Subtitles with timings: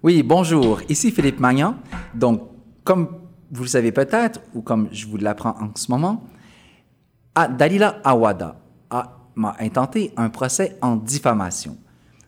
[0.00, 0.80] Oui, bonjour.
[0.88, 1.74] Ici Philippe Magnan.
[2.14, 2.42] Donc,
[2.84, 3.08] comme
[3.50, 6.22] vous le savez peut-être, ou comme je vous l'apprends en ce moment,
[7.34, 8.60] Dalila Awada
[9.34, 11.76] m'a intenté un procès en diffamation.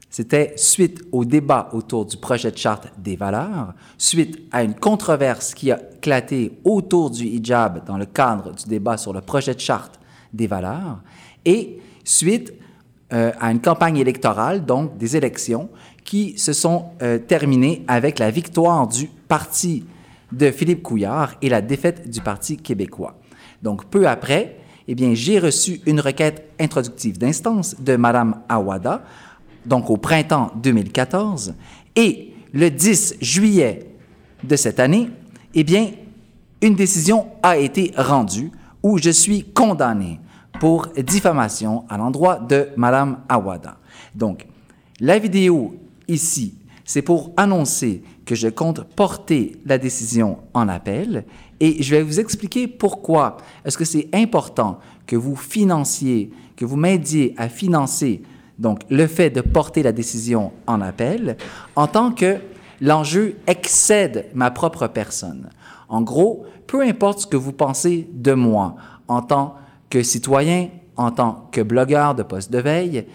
[0.08, 5.54] C'était suite au débat autour du projet de charte des valeurs, suite à une controverse
[5.54, 9.60] qui a éclaté autour du hijab dans le cadre du débat sur le projet de
[9.60, 10.00] charte
[10.32, 10.98] des valeurs,
[11.44, 12.52] et suite
[13.12, 15.68] euh, à une campagne électorale, donc des élections,
[16.10, 19.84] qui se sont euh, terminées avec la victoire du parti
[20.32, 23.16] de Philippe Couillard et la défaite du Parti québécois.
[23.62, 24.56] Donc, peu après,
[24.88, 29.04] eh bien, j'ai reçu une requête introductive d'instance de Mme Awada
[29.64, 31.54] donc au printemps 2014,
[31.94, 33.94] et le 10 juillet
[34.42, 35.10] de cette année,
[35.54, 35.92] eh bien,
[36.60, 38.50] une décision a été rendue
[38.82, 40.18] où je suis condamné
[40.58, 43.76] pour diffamation à l'endroit de Madame Awada.
[44.16, 44.48] Donc,
[44.98, 45.76] la vidéo
[46.10, 51.24] ici, c'est pour annoncer que je compte porter la décision en appel
[51.60, 56.76] et je vais vous expliquer pourquoi est-ce que c'est important que vous financiez, que vous
[56.76, 58.22] m'aidiez à financer
[58.58, 61.38] donc, le fait de porter la décision en appel,
[61.76, 62.36] en tant que
[62.82, 65.48] l'enjeu excède ma propre personne?
[65.88, 68.76] En gros, peu importe ce que vous pensez de moi
[69.08, 69.56] en tant
[69.88, 73.06] que citoyen, en tant que blogueur de poste de veille,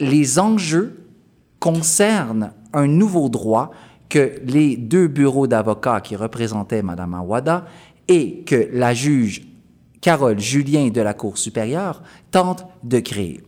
[0.00, 1.09] les enjeux
[1.60, 3.70] concernent un nouveau droit
[4.08, 7.66] que les deux bureaux d'avocats qui représentaient Mme Awada
[8.08, 9.46] et que la juge
[10.00, 13.42] Carole Julien de la Cour supérieure tentent de créer.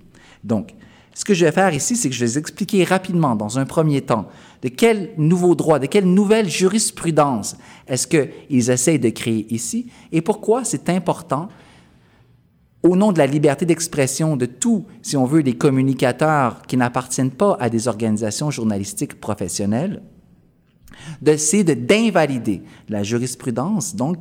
[0.44, 0.74] Donc,
[1.14, 3.66] ce que je vais faire ici, c'est que je vais vous expliquer rapidement, dans un
[3.66, 4.28] premier temps,
[4.62, 10.22] de quel nouveau droit, de quelle nouvelle jurisprudence est-ce qu'ils essayent de créer ici et
[10.22, 11.48] pourquoi c'est important,
[12.82, 17.30] au nom de la liberté d'expression de tous, si on veut, les communicateurs qui n'appartiennent
[17.30, 20.02] pas à des organisations journalistiques professionnelles,
[21.20, 24.16] d'essayer d'invalider la jurisprudence, donc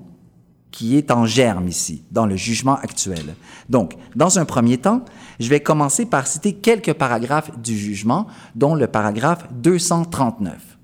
[0.72, 3.35] qui est en germe ici, dans le jugement actuel.
[3.69, 5.03] Donc, dans un premier temps,
[5.39, 10.78] je vais commencer par citer quelques paragraphes du jugement, dont le paragraphe 239.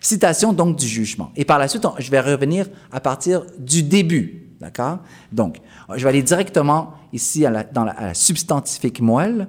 [0.00, 1.30] Citation donc du jugement.
[1.36, 4.43] Et par la suite, je vais revenir à partir du début.
[4.64, 5.00] D'accord?
[5.30, 5.60] Donc,
[5.94, 9.46] je vais aller directement ici à la, dans la, substantifique moelle.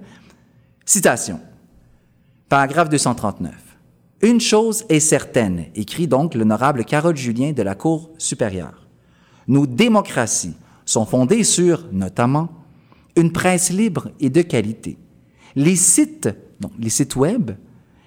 [0.86, 1.40] Citation.
[2.50, 3.53] Paragraphe 239.
[4.22, 8.86] Une chose est certaine, écrit donc l'honorable Carole Julien de la Cour supérieure
[9.48, 10.56] nos démocraties
[10.86, 12.50] sont fondées sur, notamment,
[13.16, 14.97] une presse libre et de qualité.
[15.56, 17.52] Les sites, donc les sites web,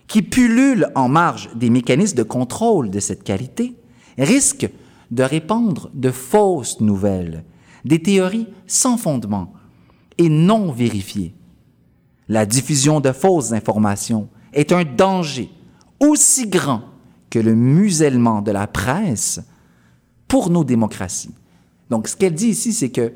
[0.06, 3.74] qui pullulent en marge des mécanismes de contrôle de cette qualité,
[4.16, 4.70] risquent
[5.10, 7.44] de répandre de fausses nouvelles,
[7.84, 9.52] des théories sans fondement
[10.18, 11.34] et non vérifiées.
[12.28, 15.50] La diffusion de fausses informations est un danger
[16.00, 16.82] aussi grand
[17.30, 19.40] que le musellement de la presse
[20.26, 21.34] pour nos démocraties.
[21.90, 23.12] Donc, ce qu'elle dit ici, c'est que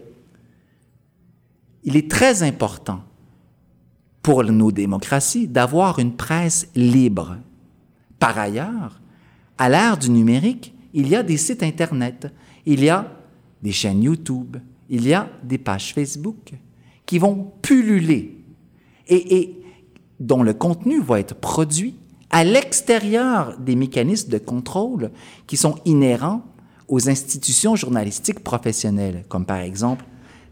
[1.84, 3.02] il est très important
[4.22, 7.38] pour nos démocraties d'avoir une presse libre.
[8.20, 9.00] Par ailleurs,
[9.58, 12.32] à l'ère du numérique, il y a des sites Internet,
[12.66, 13.10] il y a
[13.62, 14.56] des chaînes YouTube,
[14.88, 16.52] il y a des pages Facebook
[17.06, 18.38] qui vont pulluler.
[19.08, 19.58] Et,
[20.20, 21.96] dont le contenu va être produit
[22.30, 25.10] à l'extérieur des mécanismes de contrôle
[25.48, 26.44] qui sont inhérents
[26.86, 30.04] aux institutions journalistiques professionnelles, comme par exemple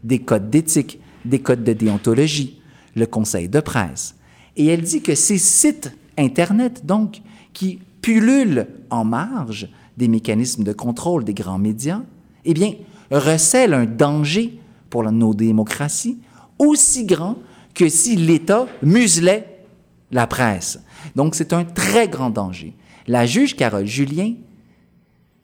[0.03, 2.61] des codes d'éthique, des codes de déontologie,
[2.95, 4.15] le conseil de presse.
[4.57, 7.21] Et elle dit que ces sites Internet, donc,
[7.53, 9.69] qui pullulent en marge
[10.01, 12.01] des mécanismes de contrôle des grands médias,
[12.43, 12.73] eh bien,
[13.11, 14.57] recèlent un danger
[14.89, 16.17] pour nos démocraties
[16.57, 17.37] aussi grand
[17.75, 19.63] que si l'État muselait
[20.09, 20.79] la presse.
[21.15, 22.73] Donc, c'est un très grand danger.
[23.05, 24.33] La juge Carole Julien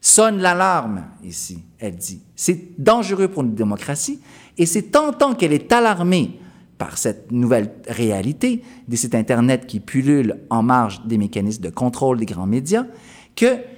[0.01, 2.21] sonne l'alarme ici, elle dit.
[2.35, 4.19] C'est dangereux pour une démocratie
[4.57, 6.39] et c'est tentant qu'elle est alarmée
[6.79, 12.17] par cette nouvelle réalité des sites Internet qui pullulent en marge des mécanismes de contrôle
[12.17, 12.85] des grands médias
[13.35, 13.76] que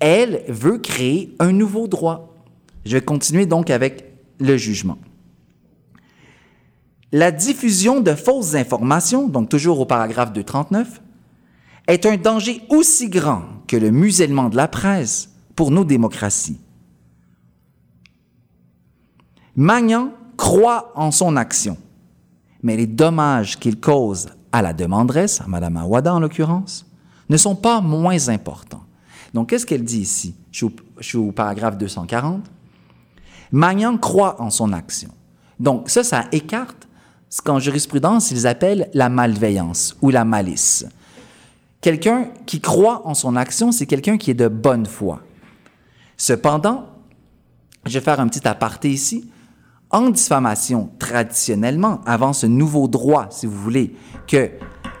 [0.00, 2.34] elle veut créer un nouveau droit.
[2.84, 4.04] Je vais continuer donc avec
[4.38, 4.98] le jugement.
[7.12, 11.02] La diffusion de fausses informations, donc toujours au paragraphe 239,
[11.86, 16.60] est un danger aussi grand que le musellement de la presse pour nos démocraties.
[19.56, 21.76] Magnan croit en son action,
[22.62, 26.86] mais les dommages qu'il cause à la demanderesse, à Mme Awada en l'occurrence,
[27.28, 28.84] ne sont pas moins importants.
[29.34, 30.34] Donc, qu'est-ce qu'elle dit ici?
[30.50, 30.66] Je
[31.00, 32.44] suis, au, paragraphe 240.
[33.52, 35.10] Magnan croit en son action.
[35.58, 36.88] Donc, ça, ça écarte
[37.28, 40.86] ce qu'en jurisprudence, ils appellent la malveillance ou la malice.
[41.80, 45.20] Quelqu'un qui croit en son action, c'est quelqu'un qui est de bonne foi.
[46.16, 46.86] Cependant,
[47.86, 49.30] je vais faire un petit aparté ici.
[49.90, 53.96] En diffamation, traditionnellement, avant ce nouveau droit, si vous voulez,
[54.26, 54.50] que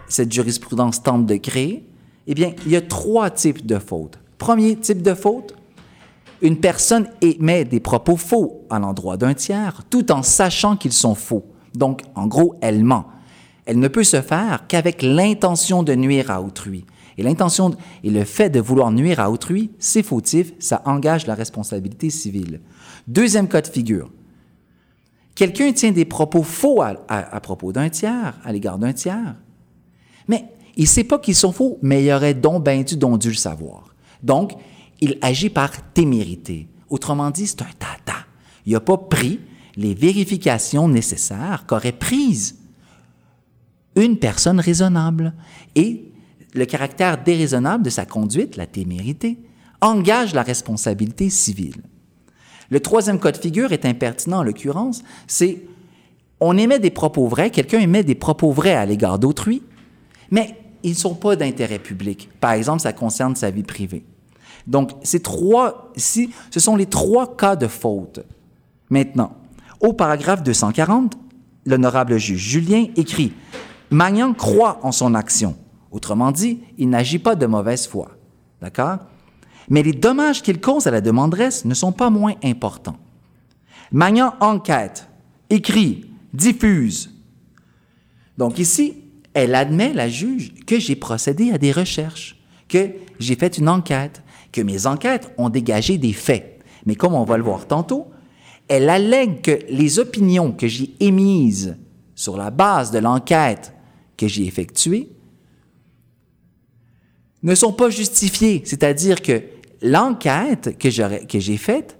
[0.08, 1.89] cette jurisprudence tente de créer,
[2.26, 4.18] eh bien, il y a trois types de fautes.
[4.38, 5.54] Premier type de faute,
[6.42, 11.14] une personne émet des propos faux à l'endroit d'un tiers tout en sachant qu'ils sont
[11.14, 11.44] faux.
[11.74, 13.06] Donc, en gros, elle ment.
[13.66, 16.84] Elle ne peut se faire qu'avec l'intention de nuire à autrui.
[17.18, 17.72] Et l'intention
[18.02, 22.60] et le fait de vouloir nuire à autrui, c'est fautif, ça engage la responsabilité civile.
[23.06, 24.10] Deuxième cas de figure.
[25.34, 29.36] Quelqu'un tient des propos faux à, à propos d'un tiers, à l'égard d'un tiers.
[30.28, 30.44] Mais
[30.80, 33.34] il sait pas qu'ils sont faux, mais il aurait donc bien dû, donc dû le
[33.34, 33.94] savoir.
[34.22, 34.52] Donc,
[35.02, 36.68] il agit par témérité.
[36.88, 38.24] Autrement dit, c'est un tata.
[38.64, 39.40] Il n'a pas pris
[39.76, 42.56] les vérifications nécessaires qu'aurait prises
[43.94, 45.34] une personne raisonnable.
[45.74, 46.14] Et
[46.54, 49.38] le caractère déraisonnable de sa conduite, la témérité,
[49.82, 51.82] engage la responsabilité civile.
[52.70, 55.60] Le troisième cas de figure est impertinent en l'occurrence, c'est
[56.40, 59.62] on émet des propos vrais, quelqu'un émet des propos vrais à l'égard d'autrui,
[60.30, 62.28] mais ils ne sont pas d'intérêt public.
[62.40, 64.04] Par exemple, ça concerne sa vie privée.
[64.66, 68.20] Donc, ces trois, ici, ce sont les trois cas de faute.
[68.90, 69.36] Maintenant,
[69.80, 71.16] au paragraphe 240,
[71.66, 73.32] l'honorable juge Julien écrit
[73.90, 75.56] Magnan croit en son action.
[75.90, 78.10] Autrement dit, il n'agit pas de mauvaise foi.
[78.60, 78.98] D'accord?
[79.68, 82.96] Mais les dommages qu'il cause à la demanderesse ne sont pas moins importants.
[83.92, 85.08] Magnan enquête,
[85.48, 87.10] écrit, diffuse.
[88.38, 88.96] Donc ici,
[89.34, 92.36] elle admet, la juge, que j'ai procédé à des recherches,
[92.68, 94.22] que j'ai fait une enquête,
[94.52, 96.60] que mes enquêtes ont dégagé des faits.
[96.86, 98.10] Mais comme on va le voir tantôt,
[98.68, 101.76] elle allègue que les opinions que j'ai émises
[102.14, 103.72] sur la base de l'enquête
[104.16, 105.10] que j'ai effectuée
[107.42, 108.62] ne sont pas justifiées.
[108.64, 109.42] C'est-à-dire que
[109.82, 111.98] l'enquête que j'ai faite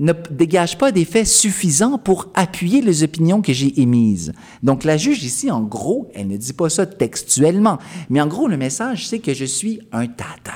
[0.00, 4.32] ne dégage pas des faits suffisants pour appuyer les opinions que j'ai émises.
[4.62, 8.48] Donc la juge ici, en gros, elle ne dit pas ça textuellement, mais en gros,
[8.48, 10.54] le message, c'est que je suis un tata.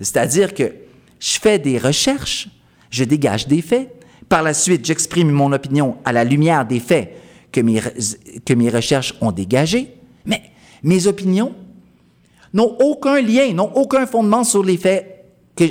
[0.00, 0.72] C'est-à-dire que
[1.20, 2.48] je fais des recherches,
[2.90, 3.94] je dégage des faits,
[4.30, 7.14] par la suite, j'exprime mon opinion à la lumière des faits
[7.52, 7.82] que mes,
[8.46, 9.94] que mes recherches ont dégagés,
[10.24, 10.42] mais
[10.82, 11.54] mes opinions
[12.54, 15.26] n'ont aucun lien, n'ont aucun fondement sur les faits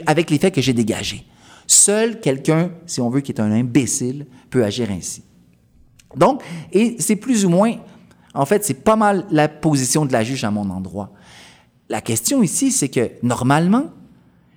[0.05, 1.25] avec les faits que j'ai dégagés.
[1.71, 5.23] Seul quelqu'un, si on veut, qui est un imbécile, peut agir ainsi.
[6.17, 7.75] Donc, et c'est plus ou moins,
[8.33, 11.13] en fait, c'est pas mal la position de la juge à mon endroit.
[11.87, 13.85] La question ici, c'est que normalement,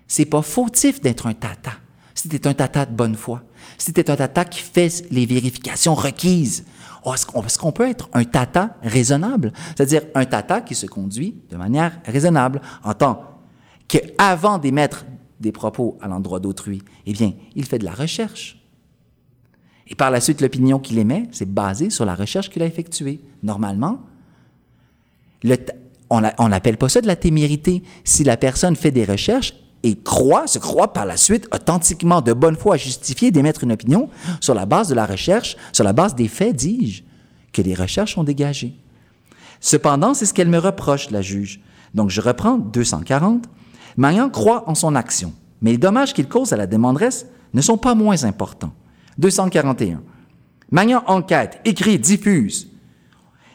[0.09, 1.75] c'est pas fautif d'être un tata.
[2.17, 3.45] C'était un tata de bonne foi.
[3.79, 6.65] C'était un tata qui fait les vérifications requises.
[7.05, 9.53] Oh, est-ce qu'on peut être un tata raisonnable?
[9.77, 13.23] C'est-à-dire un tata qui se conduit de manière raisonnable en tant
[13.87, 15.07] qu'avant d'émettre
[15.41, 18.61] des propos à l'endroit d'autrui, eh bien, il fait de la recherche.
[19.87, 23.21] Et par la suite, l'opinion qu'il émet, c'est basé sur la recherche qu'il a effectuée.
[23.43, 24.01] Normalement,
[26.09, 27.83] on n'appelle pas ça de la témérité.
[28.03, 32.33] Si la personne fait des recherches, et croit, se croit par la suite authentiquement de
[32.33, 34.09] bonne foi à justifier d'émettre une opinion
[34.41, 37.03] sur la base de la recherche, sur la base des faits, dis-je,
[37.53, 38.75] que les recherches ont dégagés.
[39.61, 41.61] Cependant, c'est ce qu'elle me reproche, la juge.
[41.93, 43.45] Donc, je reprends 240.
[43.97, 45.33] Magnan croit en son action,
[45.63, 48.73] mais les dommages qu'il cause à la demanderesse ne sont pas moins importants.
[49.19, 50.03] 241.
[50.71, 52.71] Magnan enquête, écrit, diffuse.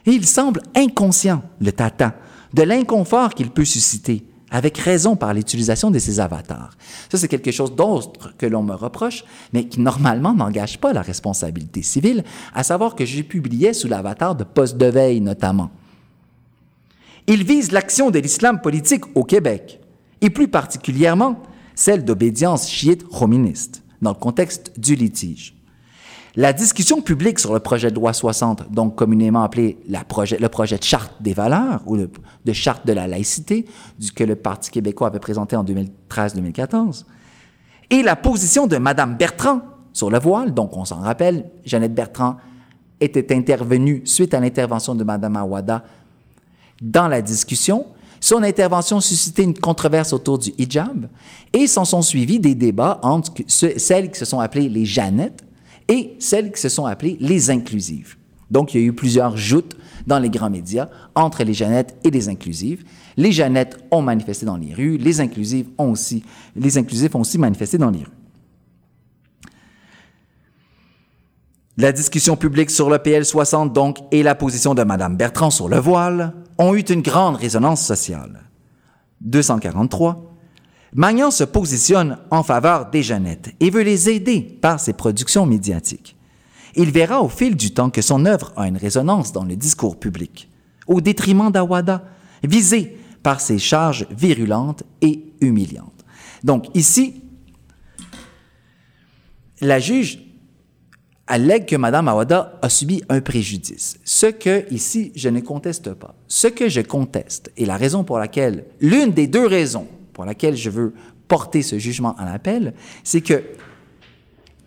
[0.06, 2.16] Et il semble inconscient, le tata,
[2.54, 6.72] de l'inconfort qu'il peut susciter avec raison par l'utilisation de ces avatars.
[7.12, 11.02] Ça, c'est quelque chose d'autre que l'on me reproche, mais qui normalement n'engage pas la
[11.02, 15.70] responsabilité civile, à savoir que j'ai publié sous l'avatar de poste de veille notamment.
[17.28, 19.79] Il vise l'action de l'islam politique au Québec,
[20.22, 21.42] et plus particulièrement
[21.76, 25.56] celle d'obédience chiite roministe, dans le contexte du litige.
[26.36, 30.84] La discussion publique sur le projet de loi 60, donc communément appelé le projet de
[30.84, 33.66] charte des valeurs ou de charte de la laïcité,
[34.16, 37.06] que le Parti québécois avait présenté en 2013-2014,
[37.90, 39.62] et la position de Mme Bertrand
[39.94, 42.38] sur le voile, donc on s'en rappelle, Jeannette Bertrand
[43.02, 45.84] était intervenue suite à l'intervention de Mme Awada
[46.82, 47.86] dans la discussion.
[48.22, 51.08] Son intervention suscitait une controverse autour du hijab
[51.54, 55.44] et s'en sont suivis des débats entre celles qui se sont appelées les Jeannettes
[55.88, 58.16] et celles qui se sont appelées les inclusives.
[58.52, 59.76] Donc, il y a eu plusieurs joutes
[60.08, 62.84] dans les grands médias entre les Jeannettes et les inclusives.
[63.16, 66.24] Les Jeannettes ont manifesté dans les rues, les inclusives ont aussi,
[66.56, 68.19] les inclusifs ont aussi manifesté dans les rues.
[71.80, 75.70] La discussion publique sur le PL 60, donc, et la position de Mme Bertrand sur
[75.70, 78.42] le voile ont eu une grande résonance sociale.
[79.22, 80.36] 243.
[80.94, 86.18] Magnan se positionne en faveur des jeunettes et veut les aider par ses productions médiatiques.
[86.76, 89.98] Il verra au fil du temps que son œuvre a une résonance dans le discours
[89.98, 90.50] public,
[90.86, 92.04] au détriment d'Awada,
[92.44, 96.04] visé par ses charges virulentes et humiliantes.
[96.44, 97.24] Donc ici,
[99.62, 100.26] la juge
[101.30, 104.00] allègue que Mme Awada a subi un préjudice.
[104.04, 106.16] Ce que, ici, je ne conteste pas.
[106.28, 110.58] Ce que je conteste, et la raison pour laquelle, l'une des deux raisons pour laquelle
[110.58, 110.94] je veux
[111.28, 113.44] porter ce jugement en appel, c'est que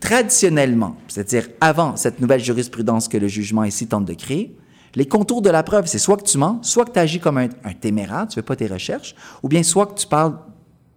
[0.01, 4.57] traditionnellement, c'est-à-dire avant cette nouvelle jurisprudence que le jugement ici tente de créer,
[4.95, 7.39] les contours de la preuve, c'est soit que tu mens, soit que tu agis comme
[7.39, 7.49] un,
[7.81, 10.39] téméraire, tu ne fais pas tes recherches, ou bien soit que tu parles,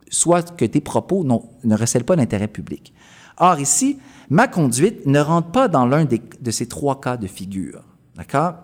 [0.09, 2.93] soit que tes propos ne recèlent pas l'intérêt public.
[3.37, 3.99] Or, ici,
[4.29, 7.81] ma conduite ne rentre pas dans l'un de ces trois cas de figure.
[8.15, 8.55] D'accord?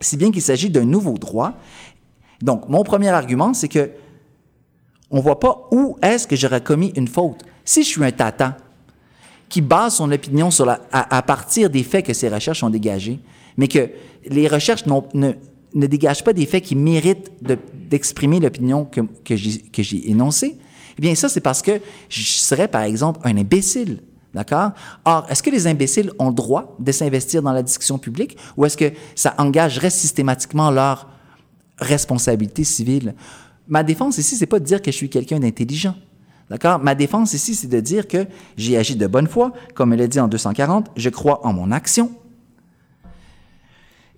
[0.00, 1.54] Si bien qu'il s'agit d'un nouveau droit.
[2.40, 3.90] Donc, mon premier argument, c'est que
[5.10, 7.44] on ne voit pas où est-ce que j'aurais commis une faute.
[7.64, 8.56] Si je suis un tata
[9.50, 10.48] qui base son opinion
[10.90, 13.20] à, partir des faits que ses recherches ont dégagés,
[13.58, 13.90] mais que
[14.26, 15.32] les recherches ne,
[15.74, 20.56] dégagent pas des faits qui méritent d'exprimer l'opinion que j'ai énoncée,
[20.98, 24.00] eh bien, ça, c'est parce que je serais, par exemple, un imbécile.
[24.34, 24.70] D'accord?
[25.04, 28.64] Or, est-ce que les imbéciles ont le droit de s'investir dans la discussion publique ou
[28.64, 31.08] est-ce que ça engagerait systématiquement leur
[31.78, 33.14] responsabilité civile?
[33.68, 35.94] Ma défense ici, c'est pas de dire que je suis quelqu'un d'intelligent.
[36.48, 36.78] D'accord?
[36.78, 40.06] Ma défense ici, c'est de dire que j'ai agi de bonne foi, comme elle a
[40.06, 42.10] dit en 240, je crois en mon action.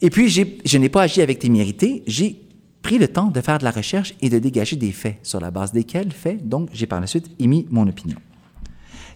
[0.01, 2.44] Et puis, je n'ai pas agi avec témérité, j'ai
[2.85, 5.51] pris le temps de faire de la recherche et de dégager des faits sur la
[5.51, 8.19] base desquels faits, donc j'ai par la suite émis mon opinion.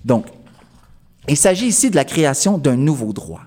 [0.05, 0.27] Donc,
[1.29, 3.43] il s'agit ici de la création d'un nouveau droit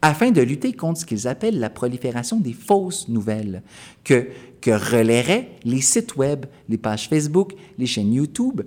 [0.00, 3.62] afin de lutter contre ce qu'ils appellent la prolifération des fausses nouvelles
[4.04, 4.28] que,
[4.60, 8.60] que relaieraient les sites web, les pages Facebook, les chaînes YouTube,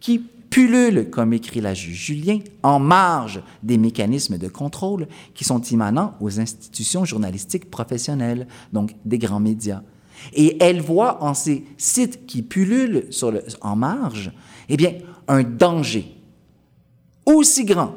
[0.00, 5.60] qui pullulent, comme écrit la juge Julien, en marge des mécanismes de contrôle qui sont
[5.60, 9.82] immanents aux institutions journalistiques professionnelles, donc des grands médias.
[10.32, 13.08] Et elle voit en ces sites qui pullulent
[13.60, 14.32] en marge,
[14.68, 14.94] eh bien,
[15.26, 16.14] un danger
[17.26, 17.94] aussi grand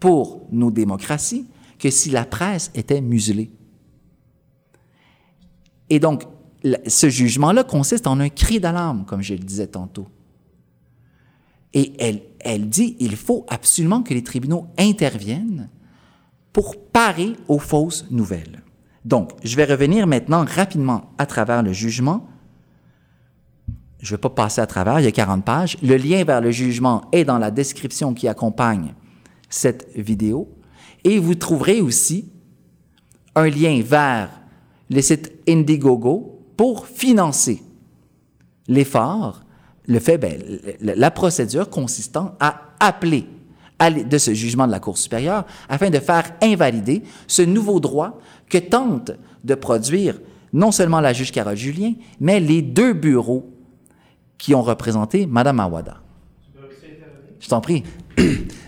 [0.00, 1.46] pour nos démocraties
[1.78, 3.50] que si la presse était muselée.
[5.90, 6.24] Et donc,
[6.86, 10.08] ce jugement-là consiste en un cri d'alarme, comme je le disais tantôt.
[11.74, 15.68] Et elle, elle dit il faut absolument que les tribunaux interviennent
[16.52, 18.62] pour parer aux fausses nouvelles.
[19.08, 22.28] Donc, je vais revenir maintenant rapidement à travers le jugement.
[24.00, 25.78] Je ne vais pas passer à travers, il y a 40 pages.
[25.82, 28.92] Le lien vers le jugement est dans la description qui accompagne
[29.48, 30.46] cette vidéo.
[31.04, 32.30] Et vous trouverez aussi
[33.34, 34.28] un lien vers
[34.90, 37.62] le site Indiegogo pour financer
[38.66, 39.40] l'effort,
[39.86, 40.38] le fait, ben,
[40.82, 43.26] la procédure consistant à appeler
[43.80, 48.58] de ce jugement de la Cour supérieure afin de faire invalider ce nouveau droit que
[48.58, 49.12] tente
[49.44, 50.18] de produire
[50.52, 53.50] non seulement la juge Carole Julien, mais les deux bureaux
[54.38, 55.98] qui ont représenté Mme Awada.
[57.40, 57.84] Je t'en prie.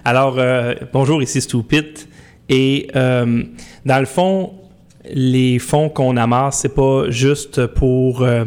[0.04, 1.87] Alors, euh, bonjour, ici Stupid.
[2.49, 3.42] Et euh,
[3.84, 4.54] dans le fond,
[5.04, 8.44] les fonds qu'on amasse, c'est pas juste pour, euh,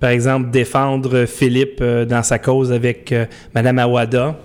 [0.00, 3.14] par exemple, défendre Philippe dans sa cause avec
[3.54, 4.38] Mme Awada,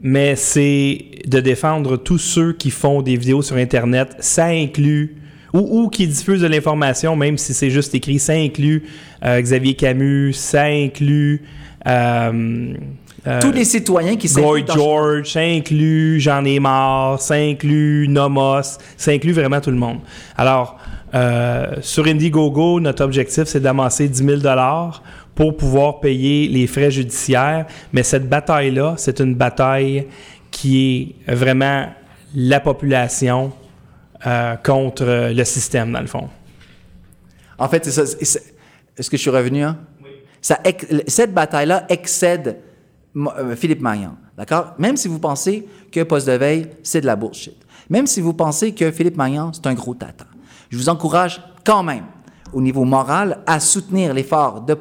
[0.00, 4.16] mais c'est de défendre tous ceux qui font des vidéos sur Internet.
[4.20, 5.16] Ça inclut
[5.52, 8.18] ou, qui diffusent de l'information, même si c'est juste écrit.
[8.18, 8.84] Ça inclut
[9.22, 11.42] Xavier Camus, ça inclut
[13.26, 18.78] euh, Tous les citoyens qui Boy George, ça inclut J'en ai marre, ça inclut Nomos,
[18.96, 19.98] ça inclut vraiment tout le monde.
[20.36, 20.78] Alors,
[21.14, 24.56] euh, sur Indiegogo, notre objectif, c'est d'amasser 10 000
[25.34, 27.66] pour pouvoir payer les frais judiciaires.
[27.92, 30.06] Mais cette bataille-là, c'est une bataille
[30.50, 31.86] qui est vraiment
[32.34, 33.52] la population
[34.26, 36.28] euh, contre le système, dans le fond.
[37.58, 38.02] En fait, c'est ça.
[38.02, 39.62] Est-ce que je suis revenu?
[39.62, 39.78] Hein?
[40.02, 40.10] Oui.
[40.40, 40.58] Ça,
[41.06, 42.58] cette bataille-là excède
[43.16, 44.16] euh, Philippe Maillan.
[44.36, 44.74] D'accord?
[44.78, 47.56] Même si vous pensez que poste de veille, c'est de la bullshit.
[47.90, 50.26] Même si vous pensez que Philippe Maillan, c'est un gros tata.
[50.70, 52.04] Je vous encourage quand même,
[52.52, 54.76] au niveau moral, à soutenir l'effort de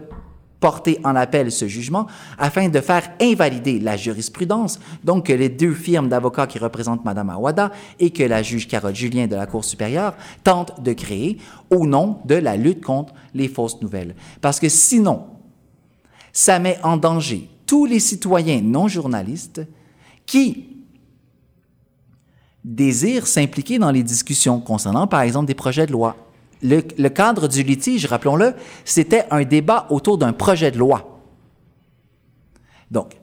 [0.60, 5.74] porter en appel ce jugement afin de faire invalider la jurisprudence, donc que les deux
[5.74, 9.64] firmes d'avocats qui représentent Mme Awada et que la juge Carole Julien de la Cour
[9.64, 11.38] supérieure tentent de créer
[11.70, 14.16] au nom de la lutte contre les fausses nouvelles.
[14.42, 15.26] Parce que sinon,
[16.34, 19.62] ça met en danger tous les citoyens non journalistes
[20.26, 20.78] qui
[22.64, 26.16] désirent s'impliquer dans les discussions concernant, par exemple, des projets de loi
[26.62, 28.54] le, cadre du litige, rappelons-le,
[28.86, 31.20] c'était un débat autour d'un projet de loi.
[32.90, 33.14] Donc,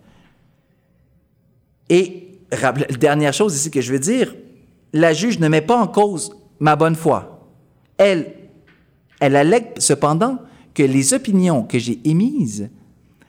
[1.88, 2.38] et
[2.98, 4.34] dernière chose ici que je veux dire,
[4.92, 7.48] la juge ne met pas en cause ma bonne foi.
[7.96, 8.34] Elle,
[9.20, 10.38] elle allègue cependant
[10.72, 12.70] que les opinions que j'ai émises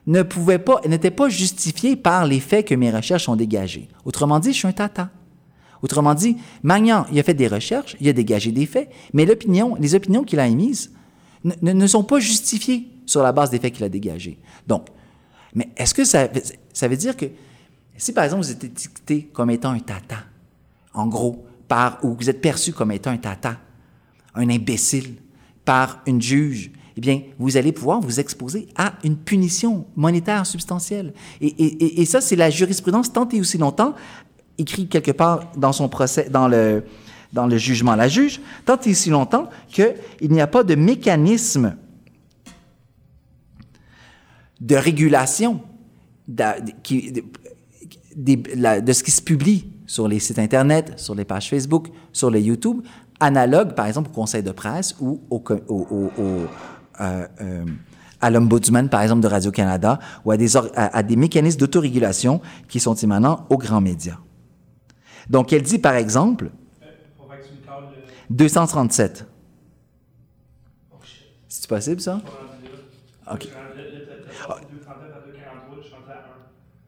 [0.07, 3.87] ne pouvaient pas, n'étaient pas justifiées par les faits que mes recherches ont dégagés.
[4.03, 5.09] Autrement dit, je suis un tata.
[5.85, 9.75] Autrement dit, Magnan, il a fait des recherches, il a dégagé des faits, mais l'opinion,
[9.79, 10.91] les opinions qu'il a émises
[11.43, 14.39] ne, sont pas justifiées sur la base des faits qu'il a dégagés.
[14.65, 14.87] Donc,
[15.53, 17.27] mais est-ce que ça, veut dire que
[17.97, 20.23] si par exemple vous êtes étiqueté comme étant un tata,
[20.95, 23.59] en gros, par, ou vous êtes perçu comme étant un tata,
[24.33, 25.17] un imbécile,
[25.65, 31.13] par une juge, eh bien, vous allez pouvoir vous exposer à une punition monétaire substantielle.
[31.41, 33.93] Et, et, et ça, c'est la jurisprudence tant et aussi longtemps,
[34.57, 36.83] écrit quelque part dans son procès, dans le,
[37.33, 41.75] dans le jugement la juge, tant et aussi longtemps qu'il n'y a pas de mécanisme
[44.61, 45.61] de régulation
[46.27, 46.43] de,
[48.93, 52.81] ce qui se publie sur les sites Internet, sur les pages Facebook, sur les YouTube,
[53.19, 56.47] analogue, par exemple, au conseil de presse ou au, euh,
[57.01, 57.65] euh,
[58.21, 62.95] à l'Ombudsman, par exemple, de Radio-Canada, ou à des, à, des mécanismes d'autorégulation qui sont
[62.95, 64.17] émanants aux grands médias.
[65.29, 66.51] Donc, elle dit, par exemple,
[68.29, 69.25] 237.
[71.47, 72.21] C'est possible, ça?
[73.31, 73.47] OK.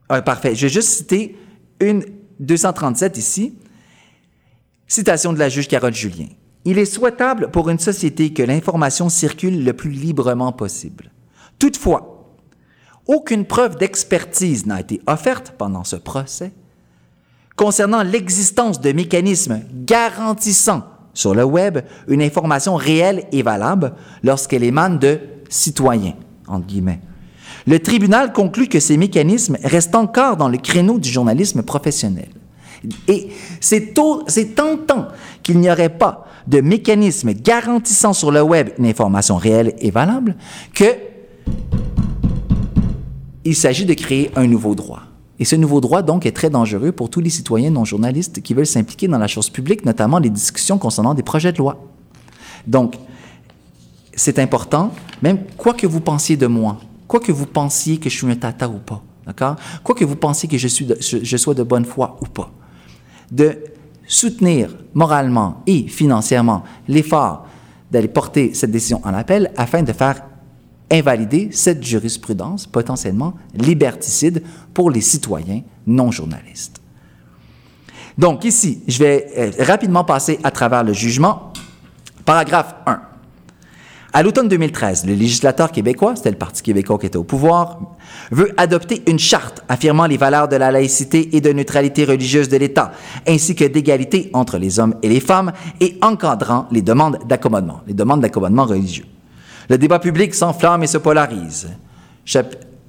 [0.10, 0.56] Ah, parfait.
[0.56, 1.38] Je vais juste citer
[1.80, 2.04] une
[2.40, 3.58] 237 ici.
[4.88, 6.28] Citation de la juge Carole Julien.
[6.64, 11.12] Il est souhaitable pour une société que l'information circule le plus librement possible.
[11.60, 12.36] Toutefois,
[13.06, 16.54] aucune preuve d'expertise n'a été offerte pendant ce procès
[17.58, 20.84] concernant l'existence de mécanismes garantissant
[21.14, 25.20] sur le web une information réelle et valable lorsqu'elle émane de
[25.50, 26.14] citoyens,
[26.48, 27.02] entre guillemets.
[27.66, 32.30] Le tribunal conclut que ces mécanismes restent encore dans le créneau du journalisme professionnel.
[33.08, 35.08] Et c'est tentant
[35.42, 40.38] qu'il n'y aurait pas de mécanisme garantissant sur le web une information réelle et valable
[40.74, 40.96] que
[43.44, 45.07] il s'agit de créer un nouveau droit.
[45.40, 48.54] Et ce nouveau droit, donc, est très dangereux pour tous les citoyens non journalistes qui
[48.54, 51.84] veulent s'impliquer dans la chose publique, notamment les discussions concernant des projets de loi.
[52.66, 52.96] Donc,
[54.14, 58.18] c'est important, même quoi que vous pensiez de moi, quoi que vous pensiez que je
[58.18, 59.56] suis un tata ou pas, d'accord?
[59.84, 62.52] Quoi que vous pensiez que je, je, sois de bonne foi ou pas,
[63.32, 63.60] de
[64.08, 67.46] soutenir moralement et financièrement l'effort
[67.92, 70.24] d'aller porter cette décision en appel afin de faire
[70.92, 76.82] invalider cette jurisprudence potentiellement liberticide pour les citoyens non journalistes.
[78.18, 81.54] Donc ici, je vais euh, rapidement passer à travers le jugement.
[82.26, 83.02] Paragraphe 1.
[84.14, 87.80] À l'automne 2013, le législateur québécois, c'était le Parti québécois qui était au pouvoir,
[88.32, 92.58] veut adopter une charte affirmant les valeurs de la laïcité et de neutralité religieuse de
[92.58, 92.94] l'État,
[93.28, 97.94] ainsi que d'égalité entre les hommes et les femmes, et encadrant les demandes d'accommodement, les
[97.94, 99.06] demandes d'accommodement religieux.
[99.70, 101.70] Le débat public s'enflamme et se polarise.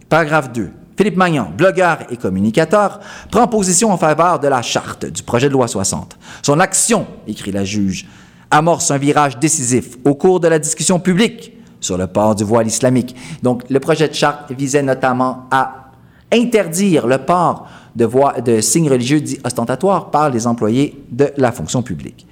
[0.08, 0.70] paragraphe 2.
[0.96, 2.98] Philippe Magnan, blogueur et communicateur,
[3.30, 6.18] prend position en faveur de la charte du projet de loi 60.
[6.42, 8.06] Son action, écrit la juge,
[8.50, 12.66] amorce un virage décisif au cours de la discussion publique sur le port du voile
[12.66, 13.14] islamique.
[13.42, 15.92] Donc, le projet de charte visait notamment à
[16.32, 18.08] interdire le port de,
[18.40, 22.26] de signes religieux dits ostentatoires par les employés de la fonction publique.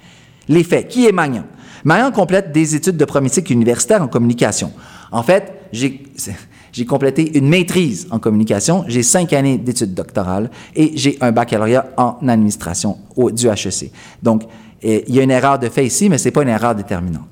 [0.49, 0.87] Les faits.
[0.87, 1.43] Qui est Magnan?
[1.83, 4.71] Magnan complète des études de premier cycle universitaire en communication.
[5.11, 11.17] En fait, j'ai complété une maîtrise en communication, j'ai cinq années d'études doctorales et j'ai
[11.21, 13.91] un baccalauréat en administration au, du HEC.
[14.21, 14.43] Donc,
[14.83, 17.27] il y a une erreur de fait ici, mais ce n'est pas une erreur déterminante.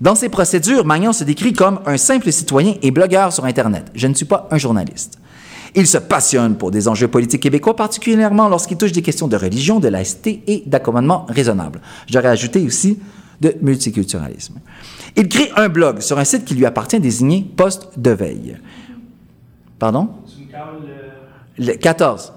[0.00, 3.86] Dans ces procédures, Magnan se décrit comme un simple citoyen et blogueur sur Internet.
[3.94, 5.18] Je ne suis pas un journaliste.
[5.74, 9.80] Il se passionne pour des enjeux politiques québécois, particulièrement lorsqu'il touche des questions de religion,
[9.80, 11.80] de laïcité et d'accommodement raisonnable.
[12.08, 12.98] J'aurais ajouté aussi
[13.40, 14.60] de multiculturalisme.
[15.16, 18.58] Il crée un blog sur un site qui lui appartient désigné Poste de veille.
[19.78, 20.08] Pardon?
[21.58, 22.32] Le 14.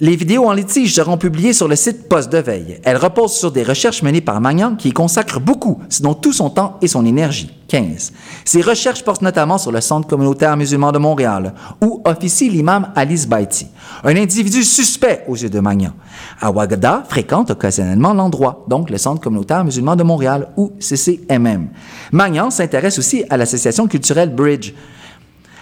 [0.00, 2.78] Les vidéos en litige seront publiées sur le site Poste de veille.
[2.84, 6.50] Elles reposent sur des recherches menées par Magnan qui y consacre beaucoup, sinon tout son
[6.50, 7.50] temps et son énergie.
[7.66, 8.12] 15.
[8.44, 13.26] Ces recherches portent notamment sur le Centre communautaire musulman de Montréal, où officie l'imam Alice
[13.26, 13.66] Baiti,
[14.04, 15.92] un individu suspect aux yeux de Magnan.
[16.40, 21.68] À Ouagada fréquente occasionnellement l'endroit, donc le Centre communautaire musulman de Montréal, ou CCMM.
[22.12, 24.72] Magnan s'intéresse aussi à l'association culturelle Bridge,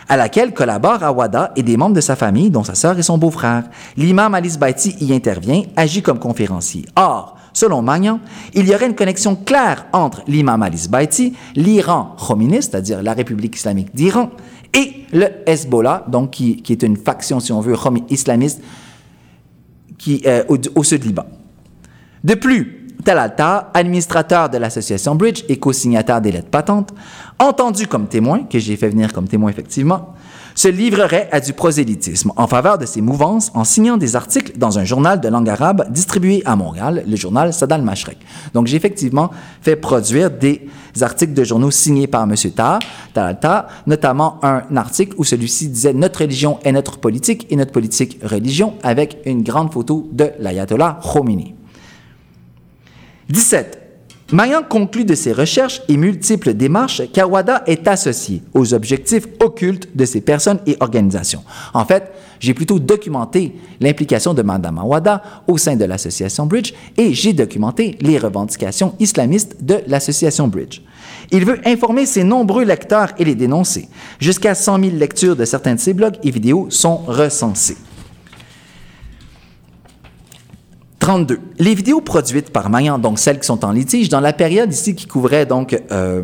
[0.08, 3.18] à laquelle collaborent Awada et des membres de sa famille, dont sa sœur et son
[3.18, 3.64] beau-frère.
[3.96, 4.58] L'imam Alice
[5.00, 6.86] y intervient, agit comme conférencier.
[6.96, 8.20] Or, selon Magnan,
[8.54, 13.94] il y aurait une connexion claire entre l'imam al-Isbaiti, l'Iran khoministe, c'est-à-dire la République islamique
[13.94, 14.30] d'Iran,
[14.74, 17.76] et le Hezbollah, donc qui, est une faction, si on veut,
[18.10, 18.60] islamiste
[19.98, 21.24] qui, euh, au, au sud Liban.
[22.22, 22.75] De plus,
[23.06, 26.92] Talalta, administrateur de l'association Bridge et co-signataire des lettres patentes,
[27.38, 30.12] entendu comme témoin, que j'ai fait venir comme témoin effectivement,
[30.56, 34.80] se livrerait à du prosélytisme en faveur de ces mouvances en signant des articles dans
[34.80, 38.18] un journal de langue arabe distribué à Montréal, le journal Sadal Mashrek.
[38.54, 39.30] Donc j'ai effectivement
[39.62, 40.66] fait produire des
[41.00, 42.34] articles de journaux signés par M.
[42.56, 42.80] Ta,
[43.14, 48.18] Talalta, notamment un article où celui-ci disait Notre religion est notre politique et notre politique
[48.24, 51.55] religion, avec une grande photo de l'ayatollah Khomeini.
[53.28, 53.82] 17.
[54.32, 60.04] Mayan conclut de ses recherches et multiples démarches qu'Awada est associé aux objectifs occultes de
[60.04, 61.44] ces personnes et organisations.
[61.74, 62.10] En fait,
[62.40, 67.96] j'ai plutôt documenté l'implication de Mme Awada au sein de l'association Bridge et j'ai documenté
[68.00, 70.80] les revendications islamistes de l'association Bridge.
[71.30, 73.88] Il veut informer ses nombreux lecteurs et les dénoncer.
[74.18, 77.76] Jusqu'à 100 000 lectures de certains de ses blogs et vidéos sont recensées.
[80.98, 81.38] 32.
[81.58, 84.94] Les vidéos produites par Mayan, donc celles qui sont en litige, dans la période ici
[84.94, 86.22] qui couvrait donc euh,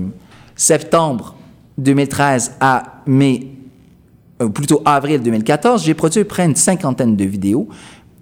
[0.56, 1.35] septembre
[1.78, 3.48] 2013 à mai,
[4.40, 7.68] euh, plutôt avril 2014, j'ai produit près d'une cinquantaine de vidéos,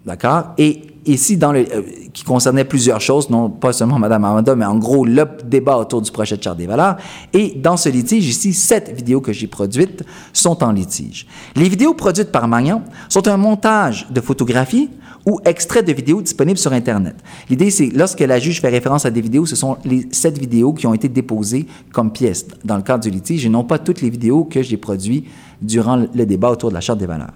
[0.05, 1.65] d'accord, et ici euh,
[2.13, 6.03] qui concernait plusieurs choses, non pas seulement Mme Amanda, mais en gros le débat autour
[6.03, 6.97] du projet de charte des valeurs.
[7.33, 11.27] Et dans ce litige ici, sept vidéos que j'ai produites sont en litige.
[11.57, 14.91] Les vidéos produites par Mayan sont un montage de photographies
[15.27, 17.17] ou extraits de vidéos disponibles sur Internet.
[17.49, 20.73] L'idée, c'est lorsque la juge fait référence à des vidéos, ce sont les sept vidéos
[20.73, 24.01] qui ont été déposées comme pièces dans le cadre du litige et non pas toutes
[24.01, 25.27] les vidéos que j'ai produites
[25.61, 27.35] durant le débat autour de la Charte des valeurs.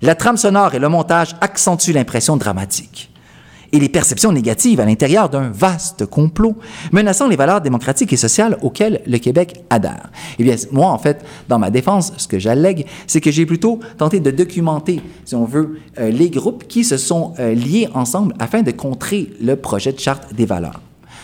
[0.00, 3.10] La trame sonore et le montage accentuent l'impression dramatique
[3.72, 6.56] et les perceptions négatives à l'intérieur d'un vaste complot
[6.92, 10.10] menaçant les valeurs démocratiques et sociales auxquelles le Québec adhère.
[10.38, 13.80] Eh bien, moi, en fait, dans ma défense, ce que j'allègue, c'est que j'ai plutôt
[13.96, 18.34] tenté de documenter, si on veut, euh, les groupes qui se sont euh, liés ensemble
[18.38, 20.80] afin de contrer le projet de charte des valeurs.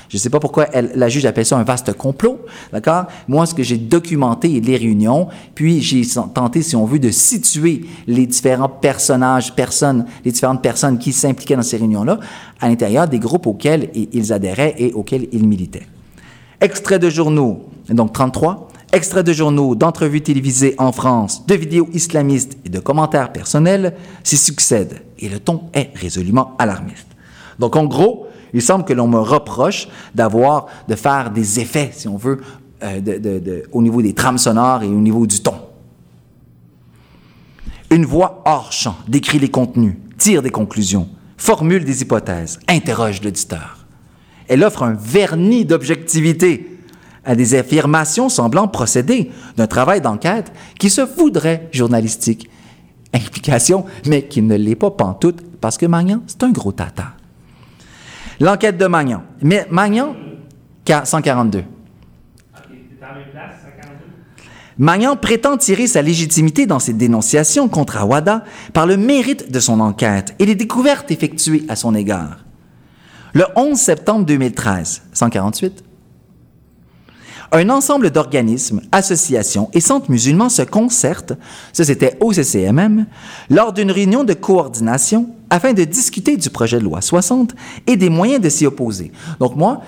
[0.08, 2.40] Je ne sais pas pourquoi la juge appelle ça un vaste complot,
[2.72, 3.06] d'accord?
[3.28, 6.02] Moi, ce que j'ai documenté les réunions, puis j'ai
[6.34, 11.56] tenté, si on veut, de situer les différents personnages, personnes, les différentes personnes qui s'impliquaient
[11.56, 12.20] dans ces réunions-là
[12.60, 15.86] à l'intérieur des groupes auxquels ils adhéraient et auxquels ils militaient.
[16.60, 22.56] Extrait de journaux, donc 33, extraits de journaux, d'entrevues télévisées en France, de vidéos islamistes
[22.64, 27.08] et de commentaires personnels s'y succèdent, et le ton est résolument alarmiste.
[27.58, 28.23] Donc, en gros,
[28.54, 32.40] il semble que l'on me reproche d'avoir, de faire des effets, si on veut,
[32.82, 35.54] euh, au niveau des trames sonores et au niveau du ton.
[37.90, 43.86] Une voix hors champ décrit les contenus, tire des conclusions, formule des hypothèses, interroge l'auditeur.
[44.48, 46.78] Elle offre un vernis d'objectivité
[47.24, 52.50] à des affirmations semblant procéder d'un travail d'enquête qui se voudrait journalistique.
[53.12, 57.14] Implication, mais qui ne l'est pas pantoute parce que Magnan, c'est un gros tata.
[58.40, 59.22] L'enquête de Magnan.
[59.42, 60.16] Mais Magnan,
[60.86, 61.64] 142.
[64.76, 68.42] Magnan prétend tirer sa légitimité dans ses dénonciations contre Awada
[68.72, 72.38] par le mérite de son enquête et les découvertes effectuées à son égard.
[73.34, 75.83] Le 11 septembre 2013, 148,
[77.54, 81.34] un ensemble d'organismes, associations et centres musulmans se concertent,
[81.72, 83.06] ça c'était au CCMM,
[83.48, 87.54] lors d'une réunion de coordination afin de discuter du projet de loi 60
[87.86, 89.12] et des moyens de s'y opposer.
[89.38, 89.82] Donc moi,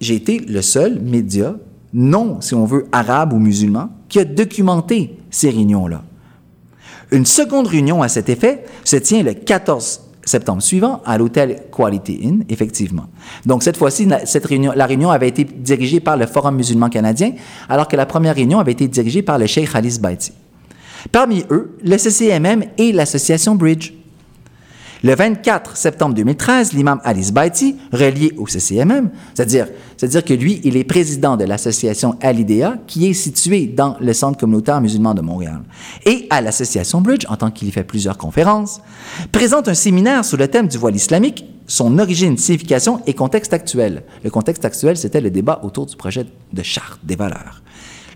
[0.00, 1.54] j'ai été le seul média
[1.96, 6.02] non, si on veut, arabe ou musulman, qui a documenté ces réunions-là.
[7.12, 12.20] Une seconde réunion à cet effet se tient le 14 septembre suivant à l'hôtel Quality
[12.24, 13.06] Inn, effectivement.
[13.46, 17.32] Donc cette fois-ci, cette réunion, la réunion avait été dirigée par le Forum musulman canadien,
[17.68, 20.32] alors que la première réunion avait été dirigée par le Sheikh Khalis Baiti.
[21.12, 23.92] Parmi eux, le CCMM et l'association Bridge.
[25.04, 30.78] Le 24 septembre 2013, l'imam Alice Baiti, relié au CCMM, c'est-à-dire, c'est-à-dire que lui, il
[30.78, 35.60] est président de l'association Alidea, qui est située dans le Centre communautaire musulman de Montréal,
[36.06, 38.80] et à l'association Bridge, en tant qu'il y fait plusieurs conférences,
[39.30, 44.04] présente un séminaire sous le thème du voile islamique, son origine, signification et contexte actuel.
[44.22, 47.62] Le contexte actuel, c'était le débat autour du projet de charte des valeurs.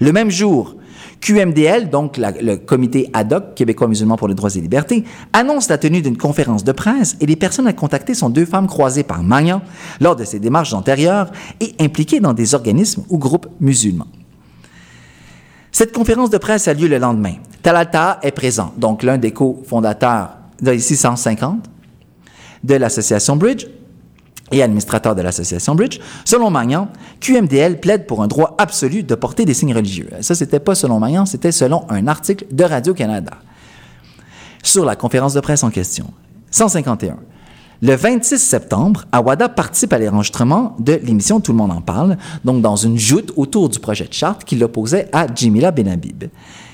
[0.01, 0.75] Le même jour,
[1.21, 5.79] QMDL, donc le comité ad hoc québécois musulman pour les droits et libertés, annonce la
[5.79, 9.23] tenue d'une conférence de presse et les personnes à contacter sont deux femmes croisées par
[9.23, 9.63] Magnan
[10.01, 14.07] lors de ses démarches antérieures et impliquées dans des organismes ou groupes musulmans.
[15.73, 17.35] Cette conférence de presse a lieu le lendemain.
[17.63, 21.69] Talata est présent, donc l'un des cofondateurs ici 150
[22.65, 23.67] de l'association Bridge,
[24.53, 26.89] et administrateur de l'association Bridge, selon Magnan,
[27.21, 30.09] QMDL plaide pour un droit absolu de porter des signes religieux.
[30.21, 33.33] Ça, c'était pas selon Magnan, c'était selon un article de Radio-Canada.
[34.63, 36.13] Sur la conférence de presse en question.
[36.51, 37.17] 151.
[37.81, 42.61] Le 26 septembre, Awada participe à l'enregistrement de l'émission Tout le monde en parle, donc
[42.61, 46.25] dans une joute autour du projet de charte qui l'opposait à Jimila Benhabib,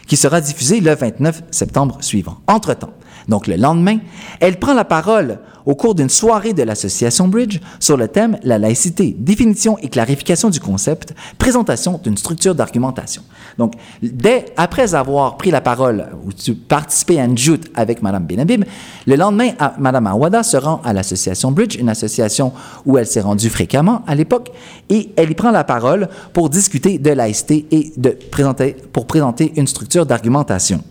[0.07, 2.39] qui sera diffusée le 29 septembre suivant.
[2.47, 2.95] Entre-temps,
[3.29, 3.99] donc le lendemain,
[4.41, 8.59] elle prend la parole au cours d'une soirée de l'association Bridge sur le thème La
[8.59, 13.23] laïcité, définition et clarification du concept, présentation d'une structure d'argumentation.
[13.59, 18.65] Donc, dès après avoir pris la parole ou participé à une joute avec Mme Benabib,
[19.07, 22.53] le lendemain, Mme Awada se rend à l'association Bridge, une association
[22.85, 24.51] où elle s'est rendue fréquemment à l'époque,
[24.91, 29.53] et elle y prend la parole pour discuter de laïcité et de présenter, pour présenter
[29.57, 30.83] une structure d'argumentation.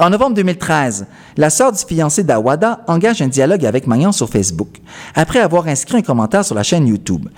[0.00, 4.78] En novembre 2013, la sœur du fiancé d'Awada engage un dialogue avec Magnan sur Facebook,
[5.14, 7.28] après avoir inscrit un commentaire sur la chaîne YouTube.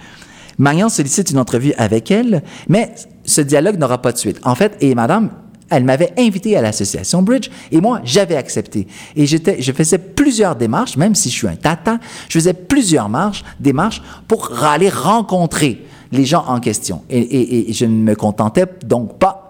[0.59, 2.95] Magnan sollicite une entrevue avec elle, mais
[3.25, 4.39] ce dialogue n'aura pas de suite.
[4.45, 5.31] En fait, et madame,
[5.71, 8.87] elle m'avait invité à l'association Bridge et moi, j'avais accepté.
[9.17, 11.99] Et j'étais, je faisais plusieurs démarches, même si je suis un tata,
[12.29, 17.03] je faisais plusieurs marches, démarches pour aller rencontrer les gens en question.
[17.11, 19.42] Et, et je ne me contentais donc pas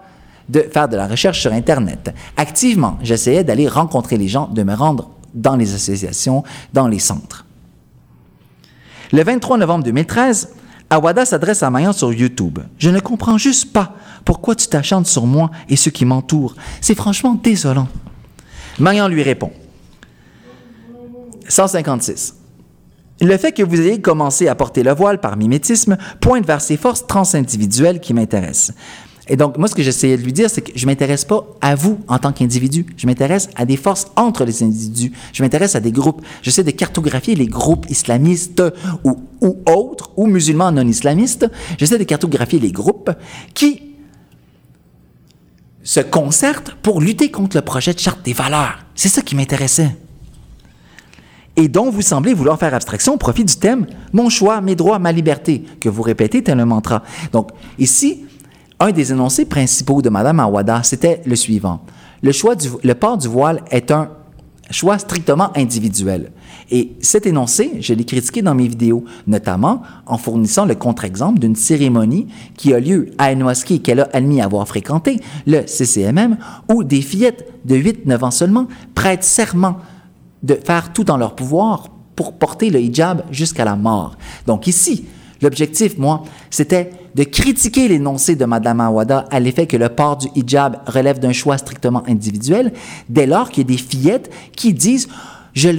[0.49, 2.13] de faire de la recherche sur Internet.
[2.37, 7.45] Activement, j'essayais d'aller rencontrer les gens, de me rendre dans les associations, dans les centres.
[9.11, 10.49] Le 23 novembre 2013,
[10.89, 12.59] Awada s'adresse à Mayan sur YouTube.
[12.77, 13.93] Je ne comprends juste pas
[14.25, 16.55] pourquoi tu t'achantes sur moi et ceux qui m'entourent.
[16.81, 17.87] C'est franchement désolant.
[18.79, 19.51] Mayan lui répond.
[21.47, 22.35] 156.
[23.21, 26.77] Le fait que vous ayez commencé à porter le voile par mimétisme pointe vers ces
[26.77, 28.75] forces transindividuelles qui m'intéressent.
[29.29, 31.75] Et donc, moi, ce que j'essayais de lui dire, c'est que je m'intéresse pas à
[31.75, 32.85] vous en tant qu'individu.
[32.97, 35.13] Je m'intéresse à des forces entre les individus.
[35.31, 36.21] Je m'intéresse à des groupes.
[36.41, 38.61] J'essaie de cartographier les groupes islamistes
[39.05, 41.49] ou, ou autres, ou musulmans non islamistes.
[41.77, 43.11] J'essaie de cartographier les groupes
[43.53, 43.93] qui
[45.83, 48.79] se concertent pour lutter contre le projet de charte des valeurs.
[48.95, 49.95] C'est ça qui m'intéressait.
[51.55, 54.97] Et dont vous semblez vouloir faire abstraction au profit du thème Mon choix, mes droits,
[54.99, 57.03] ma liberté, que vous répétez tel un mantra.
[57.31, 58.25] Donc, ici,
[58.83, 61.79] un des énoncés principaux de Mme Awada, c'était le suivant.
[62.21, 64.09] Le, port du voile est un
[64.71, 66.33] choix strictement individuel.
[66.69, 71.55] Et cet énoncé, je l'ai critiqué dans mes vidéos, notamment en fournissant le contre-exemple d'une
[71.55, 76.37] cérémonie qui a lieu à mosquée qu'elle a admis avoir fréquentée, le CCMM,
[76.69, 79.77] où des fillettes de 8-9 ans seulement prêtent serment
[80.41, 84.17] de faire tout en leur pouvoir pour porter le hijab jusqu'à la mort.
[84.45, 85.05] Donc ici,
[85.43, 90.27] L'objectif, moi, c'était de critiquer l'énoncé de Mme Awada à l'effet que le port du
[90.35, 92.71] hijab relève d'un choix strictement individuel,
[93.09, 95.09] dès lors qu'il y a des fillettes qui disent
[95.53, 95.69] je,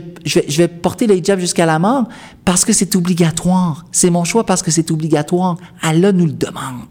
[0.58, 2.04] vais, porter le hijab jusqu'à la mort
[2.44, 3.86] parce que c'est obligatoire.
[3.90, 5.56] C'est mon choix parce que c'est obligatoire.
[5.80, 6.86] Allah nous le demande.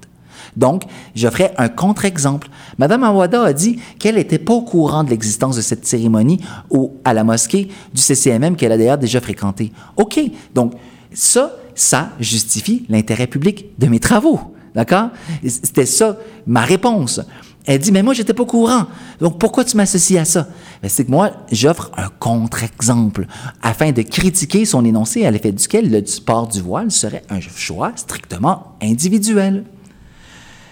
[0.58, 0.84] Donc,
[1.16, 2.50] je ferai un contre-exemple.
[2.80, 6.96] Madame Awada a dit qu'elle n'était pas au courant de l'existence de cette cérémonie au,
[7.06, 9.72] à la mosquée du CCMM qu'elle a d'ailleurs déjà fréquentée.
[9.96, 10.20] OK.
[10.54, 10.74] Donc,
[11.14, 14.56] ça, ça justifie l'intérêt public de mes travaux.
[14.76, 15.10] D'accord?
[15.46, 17.22] C'était ça ma réponse.
[17.66, 18.88] Elle dit, mais moi, j'étais pas au courant.
[19.22, 20.48] Donc, pourquoi tu m'associes à ça?
[20.82, 23.26] Ben, c'est que moi, j'offre un contre-exemple
[23.62, 27.94] afin de critiquer son énoncé à l'effet duquel le sport du voile serait un choix
[27.96, 29.64] strictement individuel.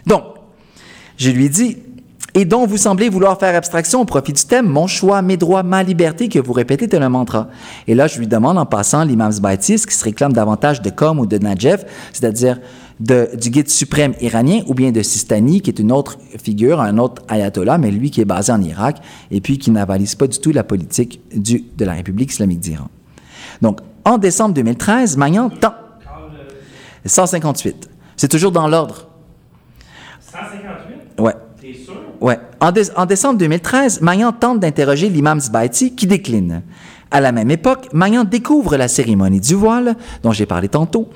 [0.06, 0.24] Donc,
[1.18, 1.78] je lui dis,
[2.34, 5.64] et dont vous semblez vouloir faire abstraction au profit du thème Mon choix, mes droits,
[5.64, 7.48] ma liberté que vous répétez tel un mantra.
[7.88, 11.20] Et là, je lui demande en passant l'imam Zbaitis qui se réclame davantage de Com
[11.20, 12.60] ou de Najef, c'est-à-dire
[13.00, 17.24] du guide suprême iranien ou bien de Sistani, qui est une autre figure, un autre
[17.28, 18.98] ayatollah, mais lui qui est basé en Irak
[19.32, 22.90] et puis qui n'avalise pas du tout la politique du, de la République islamique d'Iran.
[23.62, 25.74] Donc, en décembre 2013, Magnan tend...
[27.04, 27.90] 158.
[28.16, 29.08] C'est toujours dans l'ordre.
[30.20, 31.20] 158?
[31.20, 31.34] Ouais.
[32.62, 36.62] En, décembre 2013, Magnan tente d'interroger l'imam Zbaiti qui décline.
[37.10, 41.10] À la même époque, Magnan découvre la cérémonie du voile, dont j'ai parlé tantôt,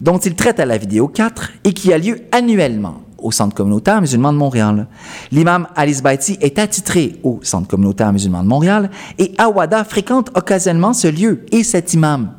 [0.00, 4.00] dont il traite à la vidéo 4 et qui a lieu annuellement au Centre communautaire
[4.00, 4.88] musulman de Montréal.
[5.32, 10.94] L'imam Alice Baiti est attitré au Centre communautaire musulman de Montréal et Awada fréquente occasionnellement
[10.94, 12.32] ce lieu et cet imam.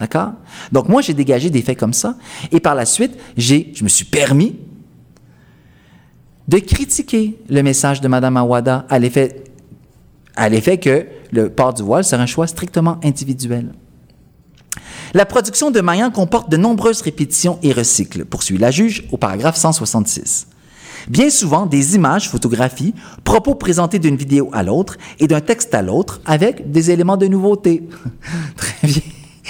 [0.00, 0.32] D'accord?
[0.72, 2.14] Donc moi, j'ai dégagé des faits comme ça
[2.52, 4.56] et par la suite, j'ai, je me suis permis
[6.48, 9.44] de critiquer le message de Mme Awada à l'effet,
[10.48, 13.72] l'effet que le port du voile serait un choix strictement individuel.
[15.14, 19.56] La production de Mayan comporte de nombreuses répétitions et recycles, poursuit la juge au paragraphe
[19.56, 20.48] 166.
[21.08, 25.82] Bien souvent, des images, photographies, propos présentés d'une vidéo à l'autre et d'un texte à
[25.82, 27.88] l'autre avec des éléments de nouveauté.
[28.56, 29.02] Très bien.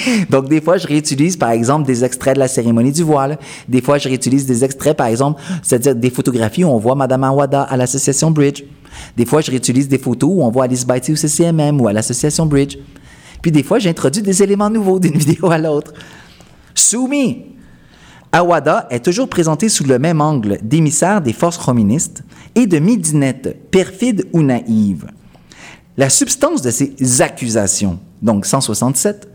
[0.31, 3.39] Donc, des fois, je réutilise, par exemple, des extraits de la cérémonie du voile.
[3.69, 7.25] Des fois, je réutilise des extraits, par exemple, c'est-à-dire des photographies où on voit Madame
[7.25, 8.63] Awada à l'association Bridge.
[9.17, 11.93] Des fois, je réutilise des photos où on voit Alice Baiti au CCMM ou à
[11.93, 12.77] l'association Bridge.
[13.43, 15.93] Puis des fois, j'introduis des éléments nouveaux d'une vidéo à l'autre.
[16.75, 17.45] Soumis.
[18.33, 22.23] Awada est toujours présenté sous le même angle d'émissaire des forces communistes
[22.55, 25.07] et de midinette, perfide ou naïve.
[25.97, 29.29] La substance de ces accusations, donc 167,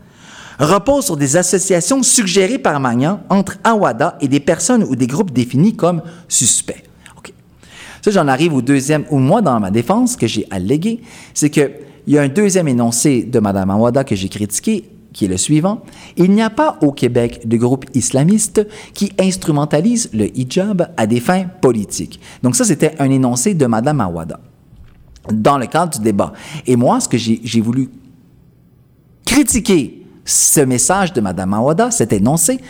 [0.58, 5.32] repose sur des associations suggérées par Magnan entre Awada et des personnes ou des groupes
[5.32, 6.84] définis comme suspects.
[7.16, 7.32] OK.
[8.02, 11.00] Ça, j'en arrive au deuxième, ou moi, dans ma défense, que j'ai allégué,
[11.34, 11.72] c'est qu'il
[12.06, 15.82] y a un deuxième énoncé de Mme Awada que j'ai critiqué, qui est le suivant.
[16.16, 21.20] Il n'y a pas au Québec de groupe islamiste qui instrumentalise le hijab à des
[21.20, 22.20] fins politiques.
[22.42, 24.40] Donc ça, c'était un énoncé de Mme Awada
[25.30, 26.32] dans le cadre du débat.
[26.66, 27.90] Et moi, ce que j'ai voulu
[29.24, 32.60] critiquer ce message de Mme Awada, cet énoncé,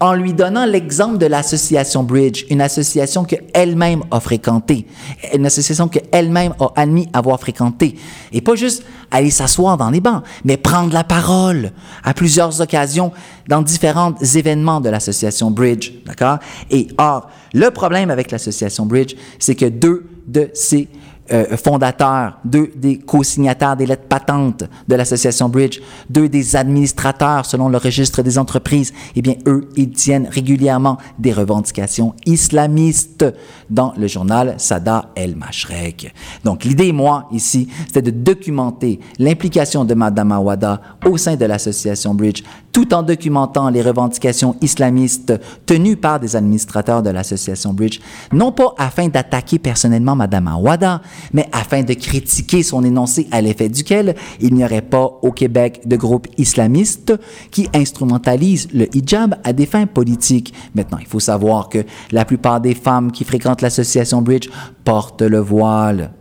[0.00, 4.86] en lui donnant l'exemple de l'association Bridge, une association qu'elle-même a fréquentée,
[5.34, 7.96] une association qu'elle-même a admis avoir fréquentée.
[8.32, 13.12] Et pas juste aller s'asseoir dans les bancs, mais prendre la parole à plusieurs occasions
[13.48, 15.92] dans différents événements de l'association Bridge.
[16.06, 16.38] D'accord?
[16.70, 20.88] Et or, le problème avec l'association Bridge, c'est que deux de ces
[21.32, 27.68] euh, fondateurs, deux des co-signataires des lettres patentes de l'association Bridge, deux des administrateurs selon
[27.68, 33.24] le registre des entreprises, eh bien, eux, ils tiennent régulièrement des revendications islamistes
[33.68, 36.12] dans le journal Sada El Mashrek.
[36.44, 42.14] Donc, l'idée, moi, ici, c'était de documenter l'implication de Madame Awada au sein de l'association
[42.14, 45.32] Bridge, tout en documentant les revendications islamistes
[45.66, 48.00] tenues par des administrateurs de l'association Bridge,
[48.32, 51.00] non pas afin d'attaquer personnellement Madame Awada,
[51.32, 55.82] mais afin de critiquer son énoncé à l'effet duquel il n'y aurait pas au Québec
[55.86, 57.12] de groupes islamistes
[57.50, 60.52] qui instrumentalisent le hijab à des fins politiques.
[60.74, 64.48] Maintenant, il faut savoir que la plupart des femmes qui fréquentent l'association Bridge
[64.84, 66.12] portent le voile.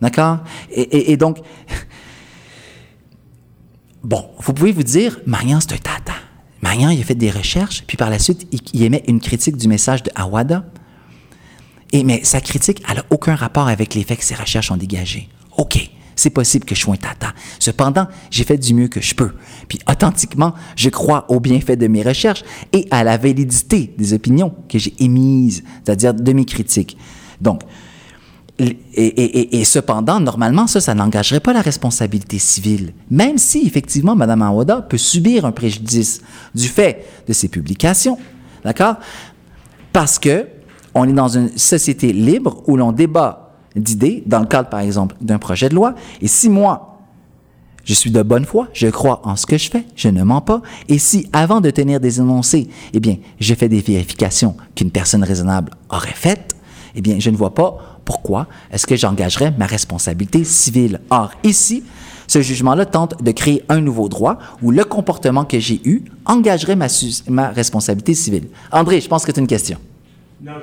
[0.00, 0.38] D'accord?
[0.70, 1.38] Et, donc,
[4.02, 6.14] bon, vous pouvez vous dire, Marian, c'est un tata.
[6.62, 9.56] Marian, il a fait des recherches, puis par la suite, il, il émet une critique
[9.56, 10.64] du message de Awada.
[11.92, 15.28] Et, mais sa critique, elle n'a aucun rapport avec l'effet que ses recherches ont dégagé.
[15.56, 17.32] OK, c'est possible que je sois un tata.
[17.58, 19.32] Cependant, j'ai fait du mieux que je peux.
[19.68, 24.54] Puis authentiquement, je crois au bienfait de mes recherches et à la validité des opinions
[24.68, 26.96] que j'ai émises, c'est-à-dire de mes critiques.
[27.40, 27.62] Donc,
[28.94, 34.82] et, cependant, normalement, ça, ça n'engagerait pas la responsabilité civile, même si, effectivement, Mme Awada
[34.82, 36.20] peut subir un préjudice
[36.54, 38.18] du fait de ses publications,
[38.62, 38.96] d'accord?
[39.94, 40.46] Parce que
[40.94, 45.16] on est dans une société libre où l'on débat d'idées dans le cadre, par exemple,
[45.20, 45.94] d'un projet de loi.
[46.20, 46.98] Et si moi,
[47.84, 50.40] je suis de bonne foi, je crois en ce que je fais, je ne mens
[50.40, 50.62] pas.
[50.88, 55.24] Et si, avant de tenir des énoncés, eh bien, je fais des vérifications qu'une personne
[55.24, 56.54] raisonnable aurait faites,
[56.94, 61.00] eh bien, je ne vois pas pourquoi est-ce que j'engagerais ma responsabilité civile.
[61.10, 61.84] Or, ici,
[62.26, 66.76] ce jugement-là tente de créer un nouveau droit où le comportement que j'ai eu engagerait
[66.76, 66.86] ma,
[67.28, 68.48] ma responsabilité civile.
[68.72, 69.78] André, je pense que as une question.
[70.42, 70.52] Non,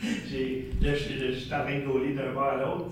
[0.00, 2.86] je, suis en train de d'un bord à l'autre.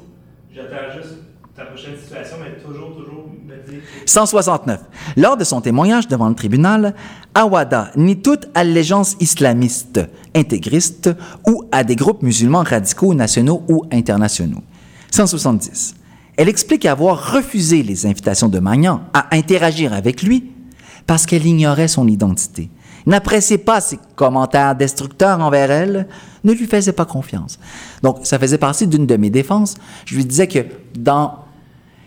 [0.53, 1.19] J'attends juste
[1.55, 3.81] ta prochaine situation, mais toujours, toujours me dire.
[4.05, 4.81] 169.
[5.17, 6.95] Lors de son témoignage devant le tribunal,
[7.35, 10.01] Awada nie toute allégeance islamiste,
[10.35, 11.11] intégriste
[11.47, 14.63] ou à des groupes musulmans radicaux nationaux ou internationaux.
[15.13, 15.95] 170.
[16.37, 20.51] Elle explique avoir refusé les invitations de Magnan à interagir avec lui
[21.07, 22.71] parce qu'elle ignorait son identité
[23.09, 26.07] n'appréciait pas ses commentaires destructeurs envers elle,
[26.45, 27.59] ne lui faisait pas confiance.
[28.03, 29.75] Donc, ça faisait partie d'une de mes défenses.
[30.05, 30.61] Je lui disais que
[30.97, 31.39] dans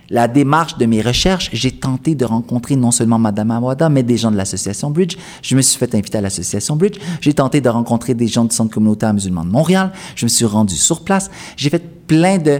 [0.09, 4.17] la démarche de mes recherches, j'ai tenté de rencontrer non seulement Madame Awada, mais des
[4.17, 5.15] gens de l'association Bridge.
[5.41, 6.99] Je me suis fait inviter à l'association Bridge.
[7.21, 9.91] J'ai tenté de rencontrer des gens du Centre communautaire musulman de Montréal.
[10.15, 11.31] Je me suis rendu sur place.
[11.55, 12.59] J'ai fait plein de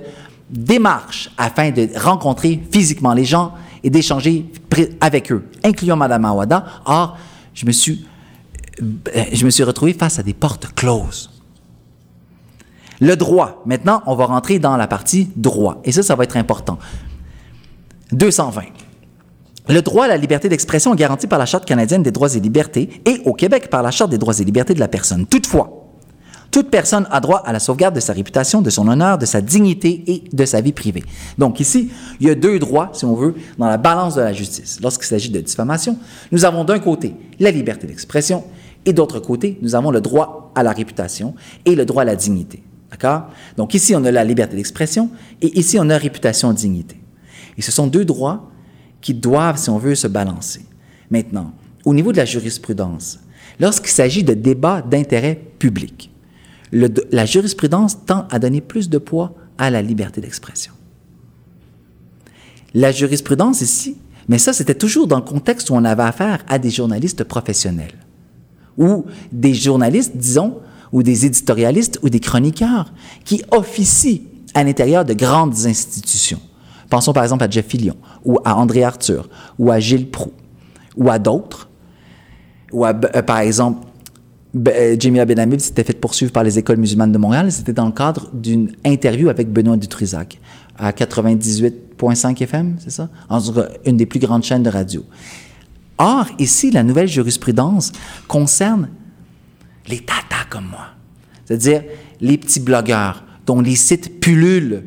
[0.49, 3.51] démarches afin de rencontrer physiquement les gens
[3.83, 4.45] et d'échanger
[5.01, 6.65] avec eux, incluant Madame Awada.
[6.85, 7.17] Or,
[7.53, 8.05] je me suis
[8.81, 11.29] je me suis retrouvé face à des portes closes.
[12.99, 13.63] Le droit.
[13.65, 15.81] Maintenant, on va rentrer dans la partie droit.
[15.83, 16.77] Et ça, ça va être important.
[18.11, 18.61] 220.
[19.69, 22.39] Le droit à la liberté d'expression est garanti par la Charte canadienne des droits et
[22.39, 25.25] libertés et au Québec par la Charte des droits et libertés de la personne.
[25.25, 25.81] Toutefois,
[26.51, 29.39] toute personne a droit à la sauvegarde de sa réputation, de son honneur, de sa
[29.39, 31.03] dignité et de sa vie privée.
[31.37, 34.33] Donc ici, il y a deux droits, si on veut, dans la balance de la
[34.33, 34.79] justice.
[34.81, 35.97] Lorsqu'il s'agit de diffamation,
[36.31, 38.43] nous avons d'un côté la liberté d'expression
[38.85, 42.15] et d'autre côté, nous avons le droit à la réputation et le droit à la
[42.15, 42.63] dignité.
[42.89, 43.27] D'accord?
[43.57, 45.09] Donc ici, on a la liberté d'expression
[45.41, 46.97] et ici, on a réputation, dignité.
[47.57, 48.49] Et ce sont deux droits
[49.01, 50.65] qui doivent, si on veut, se balancer.
[51.09, 51.53] Maintenant,
[51.85, 53.19] au niveau de la jurisprudence,
[53.59, 56.11] lorsqu'il s'agit de débats d'intérêt public,
[56.71, 60.73] la jurisprudence tend à donner plus de poids à la liberté d'expression.
[62.73, 63.97] La jurisprudence ici,
[64.29, 67.93] mais ça c'était toujours dans le contexte où on avait affaire à des journalistes professionnels,
[68.81, 70.57] ou des journalistes, disons,
[70.91, 72.91] ou des éditorialistes ou des chroniqueurs
[73.23, 74.23] qui officient
[74.53, 76.41] à l'intérieur de grandes institutions.
[76.89, 80.33] Pensons par exemple à Jeff Fillion, ou à André Arthur, ou à Gilles Proux,
[80.97, 81.69] ou à d'autres,
[82.73, 83.87] ou à, euh, par exemple,
[84.67, 87.49] euh, Jamie Abenamid s'était fait poursuivre par les écoles musulmanes de Montréal.
[87.51, 90.41] C'était dans le cadre d'une interview avec Benoît Dutrisac
[90.77, 93.09] à 98.5 FM, c'est ça?
[93.85, 95.05] une des plus grandes chaînes de radio.
[96.01, 97.91] Or, ici, la nouvelle jurisprudence
[98.27, 98.89] concerne
[99.87, 100.87] les tatas comme moi.
[101.45, 101.83] C'est-à-dire
[102.19, 104.83] les petits blogueurs dont les sites pullulent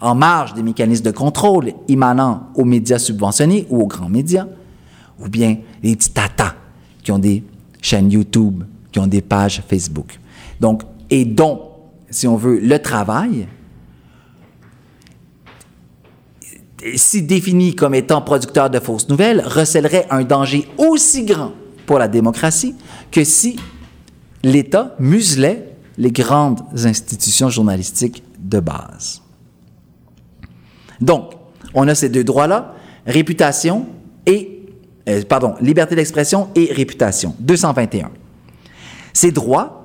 [0.00, 4.46] en marge des mécanismes de contrôle émanant aux médias subventionnés ou aux grands médias,
[5.20, 6.54] ou bien les petits tatas
[7.02, 7.44] qui ont des
[7.82, 10.18] chaînes YouTube, qui ont des pages Facebook.
[10.60, 11.60] Donc, et dont,
[12.08, 13.48] si on veut, le travail,
[16.96, 21.52] si défini comme étant producteur de fausses nouvelles, recèlerait un danger aussi grand
[21.86, 22.74] pour la démocratie
[23.10, 23.58] que si
[24.42, 29.22] l'État muselait les grandes institutions journalistiques de base.
[31.00, 31.32] Donc,
[31.74, 32.74] on a ces deux droits-là,
[33.06, 33.86] réputation
[34.26, 34.62] et,
[35.08, 38.10] euh, pardon, liberté d'expression et réputation, 221.
[39.12, 39.77] Ces droits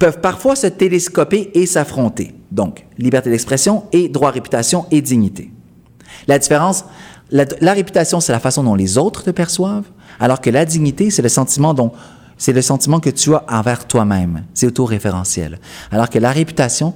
[0.00, 2.34] peuvent parfois se télescoper et s'affronter.
[2.50, 5.52] Donc, liberté d'expression et droit réputation et dignité.
[6.26, 6.86] La différence,
[7.30, 9.88] la, réputation, c'est la façon dont les autres te perçoivent,
[10.18, 11.92] alors que la dignité, c'est le sentiment dont
[12.38, 14.44] c'est le sentiment que tu as envers toi-même.
[14.54, 15.60] C'est autoréférentiel.
[15.92, 16.94] Alors que la réputation,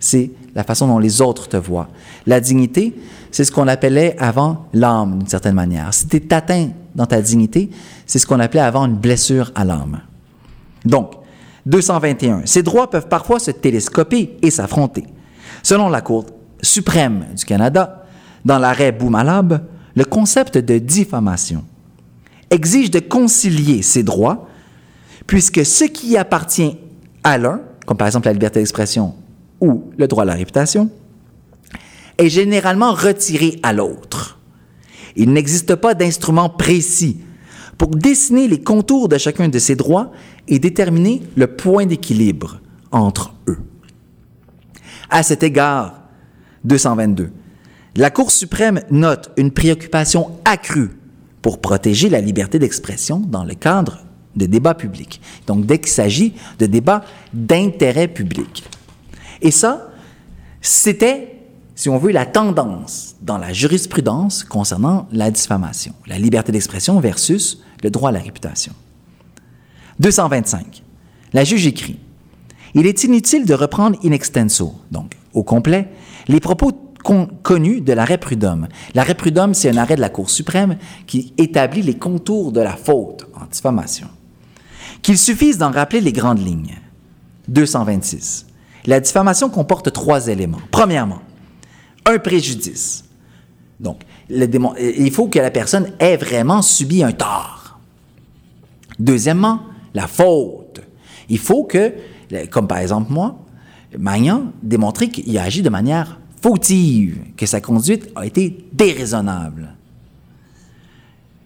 [0.00, 1.88] c'est la façon dont les autres te voient.
[2.26, 2.94] La dignité,
[3.30, 5.92] c'est ce qu'on appelait avant l'âme, d'une certaine manière.
[5.92, 7.68] Si tu es atteint dans ta dignité,
[8.06, 10.00] c'est ce qu'on appelait avant une blessure à l'âme.
[10.86, 11.12] Donc,
[11.68, 12.42] 221.
[12.46, 15.04] Ces droits peuvent parfois se télescoper et s'affronter.
[15.62, 16.26] Selon la Cour
[16.62, 18.06] suprême du Canada,
[18.44, 19.62] dans l'arrêt Boumalab,
[19.94, 21.64] le concept de diffamation
[22.50, 24.48] exige de concilier ces droits,
[25.26, 26.78] puisque ce qui appartient
[27.22, 29.14] à l'un, comme par exemple la liberté d'expression
[29.60, 30.88] ou le droit à la réputation,
[32.16, 34.38] est généralement retiré à l'autre.
[35.16, 37.18] Il n'existe pas d'instrument précis
[37.78, 40.10] pour dessiner les contours de chacun de ces droits
[40.48, 42.60] et déterminer le point d'équilibre
[42.90, 43.58] entre eux.
[45.08, 46.02] À cet égard,
[46.64, 47.30] 222,
[47.96, 50.90] la Cour suprême note une préoccupation accrue
[51.40, 54.00] pour protéger la liberté d'expression dans le cadre
[54.36, 55.20] de débats publics.
[55.46, 58.64] Donc, dès qu'il s'agit de débats d'intérêt public.
[59.40, 59.88] Et ça,
[60.60, 61.38] c'était
[61.78, 67.62] si on veut, la tendance dans la jurisprudence concernant la diffamation, la liberté d'expression versus
[67.82, 68.72] le droit à la réputation.
[70.00, 70.82] 225.
[71.32, 71.98] La juge écrit
[72.74, 75.88] Il est inutile de reprendre in extenso, donc au complet,
[76.28, 76.72] les propos
[77.42, 78.68] connus de l'arrêt Prud'homme.
[78.94, 80.76] L'arrêt Prud'homme, c'est un arrêt de la Cour suprême
[81.06, 84.08] qui établit les contours de la faute en diffamation.
[85.02, 86.76] Qu'il suffise d'en rappeler les grandes lignes.
[87.48, 88.46] 226.
[88.86, 90.60] La diffamation comporte trois éléments.
[90.70, 91.20] Premièrement,
[92.04, 93.04] un préjudice.
[93.80, 97.57] Donc, il faut que la personne ait vraiment subi un tort.
[98.98, 99.60] Deuxièmement,
[99.94, 100.80] la faute.
[101.28, 101.92] Il faut que,
[102.50, 103.38] comme par exemple moi,
[103.96, 109.74] Magnan, démontrer qu'il a agi de manière fautive, que sa conduite a été déraisonnable.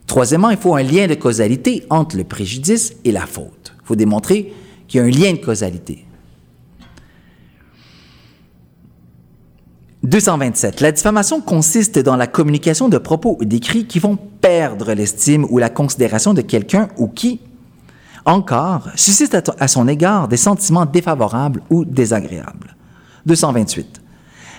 [0.07, 3.75] Troisièmement, il faut un lien de causalité entre le préjudice et la faute.
[3.83, 4.53] Il faut démontrer
[4.87, 6.05] qu'il y a un lien de causalité.
[10.03, 10.81] 227.
[10.81, 15.59] La diffamation consiste dans la communication de propos ou d'écrits qui vont perdre l'estime ou
[15.59, 17.41] la considération de quelqu'un ou qui,
[18.25, 22.75] encore, suscite à, son égard des sentiments défavorables ou désagréables.
[23.27, 24.01] 228.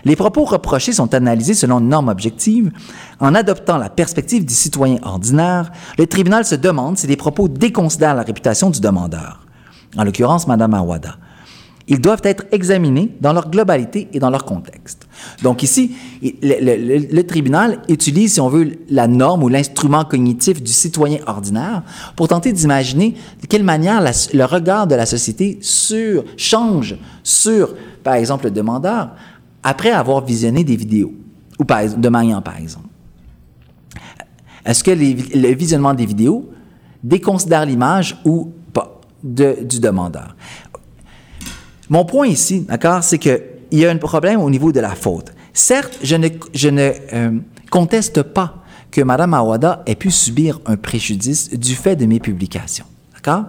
[0.05, 2.71] Les propos reprochés sont analysés selon une norme objective.
[3.19, 8.15] En adoptant la perspective du citoyen ordinaire, le tribunal se demande si les propos déconsidèrent
[8.15, 9.45] la réputation du demandeur,
[9.97, 11.17] en l'occurrence Mme Awada
[11.87, 15.02] ils doivent être examinés dans leur globalité et dans leur contexte.
[15.41, 21.19] Donc ici, le, tribunal utilise, si on veut, la norme ou l'instrument cognitif du citoyen
[21.27, 21.83] ordinaire
[22.15, 28.15] pour tenter d'imaginer de quelle manière le regard de la société sur, change sur, par
[28.15, 29.11] exemple, le demandeur
[29.63, 31.13] après avoir visionné des vidéos,
[31.59, 32.87] ou de Maillan, par exemple.
[34.65, 36.49] Est-ce que le visionnement des vidéos
[37.03, 40.35] déconsidère l'image ou pas du demandeur?
[41.89, 43.17] Mon point ici, d'accord, c'est
[43.73, 45.33] qu'il y a un problème au niveau de la faute.
[45.51, 47.31] Certes, je ne, je ne euh,
[47.71, 52.85] conteste pas que Mme Awada ait pu subir un préjudice du fait de mes publications.
[53.15, 53.45] D'accord?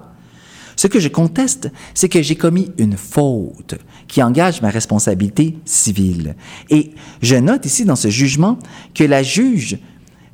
[0.77, 3.75] Ce que je conteste, c'est que j'ai commis une faute
[4.09, 6.37] qui engage ma responsabilité civile.
[6.71, 8.59] Et je note ici dans ce jugement
[8.95, 9.79] que la juge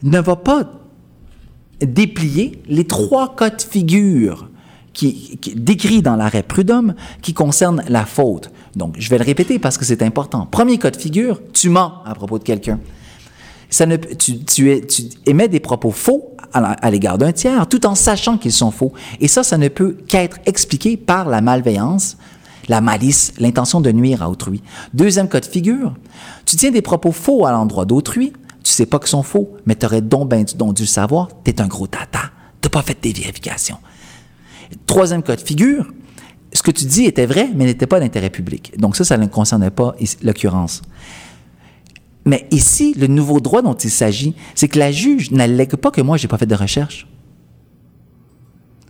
[0.05, 0.70] ne va pas
[1.80, 4.49] déplier les trois cas de figure
[4.93, 8.53] qui, décrits dans l'arrêt Prud'homme qui concernent la faute.
[8.77, 10.47] Donc, je vais le répéter parce que c'est important.
[10.47, 12.79] Premier cas de figure, tu mens à propos de quelqu'un.
[13.68, 17.95] Ça ne, tu, tu, tu, émets des propos faux à, l'égard d'un tiers, tout en
[17.95, 18.93] sachant qu'ils sont faux.
[19.21, 22.16] Et ça, ça ne peut qu'être expliqué par la malveillance,
[22.68, 24.62] la malice, l'intention de nuire à autrui.
[24.93, 25.95] Deuxième cas de figure,
[26.47, 29.77] tu tiens des propos faux à l'endroit d'autrui, tu sais pas qu'ils sont faux, mais
[29.77, 32.31] tu aurais donc, ben, donc dû savoir, tu es un gros tata.
[32.61, 33.79] Tu pas fait des vérifications.
[34.87, 35.87] Troisième cas de figure,
[36.53, 38.72] ce que tu dis était vrai, mais n'était pas d'intérêt public.
[38.78, 40.82] Donc ça, ça ne concernait pas l'occurrence.
[42.24, 46.01] Mais ici, le nouveau droit dont il s'agit, c'est que la juge n'allègue pas que
[46.01, 47.07] moi, j'ai pas fait de recherche.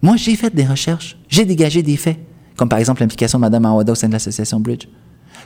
[0.02, 1.18] Moi, j'ai fait des recherches.
[1.28, 2.18] J'ai dégagé des faits.
[2.56, 4.86] Comme par exemple l'implication de Mme Awada au sein de l'association Bridge.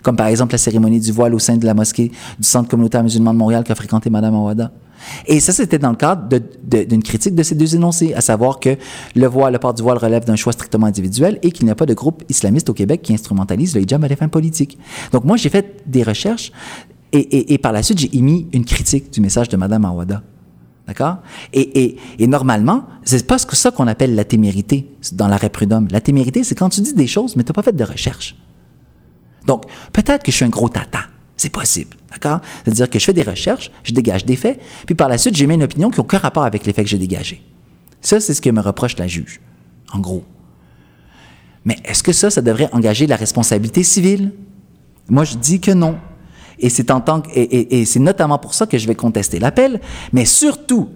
[0.03, 3.03] Comme par exemple la cérémonie du voile au sein de la mosquée du Centre communautaire
[3.03, 4.73] musulman de Montréal qu'a fréquenté Mme Awada.
[5.27, 6.29] Et ça, c'était dans le cadre
[6.63, 8.77] d'une critique de ces deux énoncés, à savoir que
[9.15, 11.75] le voile, le port du voile relève d'un choix strictement individuel et qu'il n'y a
[11.75, 14.79] pas de groupe islamiste au Québec qui instrumentalise le hijab à des fins politiques.
[15.13, 16.53] Donc moi, j'ai fait des recherches
[17.13, 20.23] et, par la suite, j'ai émis une critique du message de Mme Awada.
[20.87, 21.19] D'accord?
[21.53, 25.89] Et, et, normalement, c'est pas ça qu'on appelle la témérité dans l'arrêt prud'homme.
[25.91, 28.37] La témérité, c'est quand tu dis des choses, mais tu n'as pas fait de recherche.
[29.47, 31.01] Donc, peut-être que je suis un gros tata.
[31.37, 31.97] C'est possible.
[32.11, 32.41] D'accord?
[32.65, 35.55] C'est-à-dire que je fais des recherches, je dégage des faits, puis par la suite, mis
[35.55, 37.43] une opinion qui n'a aucun rapport avec les faits que j'ai dégagés.
[38.01, 39.41] Ça, c'est ce que me reproche la juge,
[39.93, 40.25] en gros.
[41.65, 44.33] Mais est-ce que ça, ça devrait engager la responsabilité civile?
[45.09, 45.99] Moi, je dis que non.
[46.59, 49.81] Et c'est en tant et, c'est notamment pour ça que je vais contester l'appel,
[50.13, 50.89] mais surtout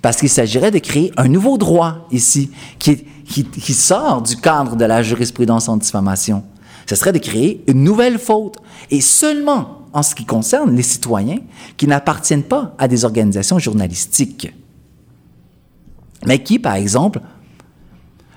[0.00, 5.02] parce qu'il s'agirait de créer un nouveau droit ici qui sort du cadre de la
[5.02, 6.42] jurisprudence en diffamation.
[6.86, 8.56] Ce serait de créer une nouvelle faute
[8.90, 11.38] et seulement en ce qui concerne les citoyens
[11.76, 14.52] qui n'appartiennent pas à des organisations journalistiques,
[16.26, 17.20] mais qui, par exemple,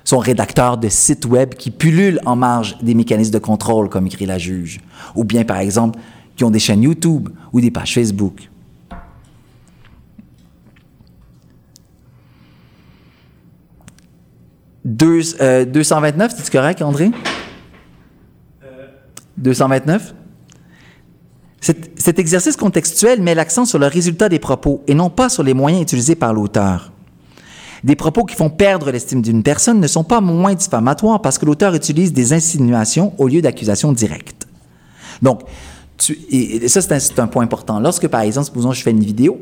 [0.03, 4.25] sont rédacteurs de sites web qui pullulent en marge des mécanismes de contrôle, comme écrit
[4.25, 4.79] la juge,
[5.15, 5.99] ou bien, par exemple,
[6.35, 8.49] qui ont des chaînes YouTube ou des pages Facebook.
[14.83, 15.23] Deux,
[15.65, 17.09] 229, c'est correct, André?
[19.37, 20.13] 229?
[21.61, 25.41] Cet, cet, exercice contextuel met l'accent sur le résultat des propos et non pas sur
[25.41, 26.91] les moyens utilisés par l'auteur.
[27.83, 31.45] Des propos qui font perdre l'estime d'une personne ne sont pas moins diffamatoires parce que
[31.45, 34.47] l'auteur utilise des insinuations au lieu d'accusations directes.
[35.21, 35.41] Donc,
[35.97, 37.79] ça, c'est un, point important.
[37.79, 39.39] Lorsque, par exemple, supposons je fais une vidéo,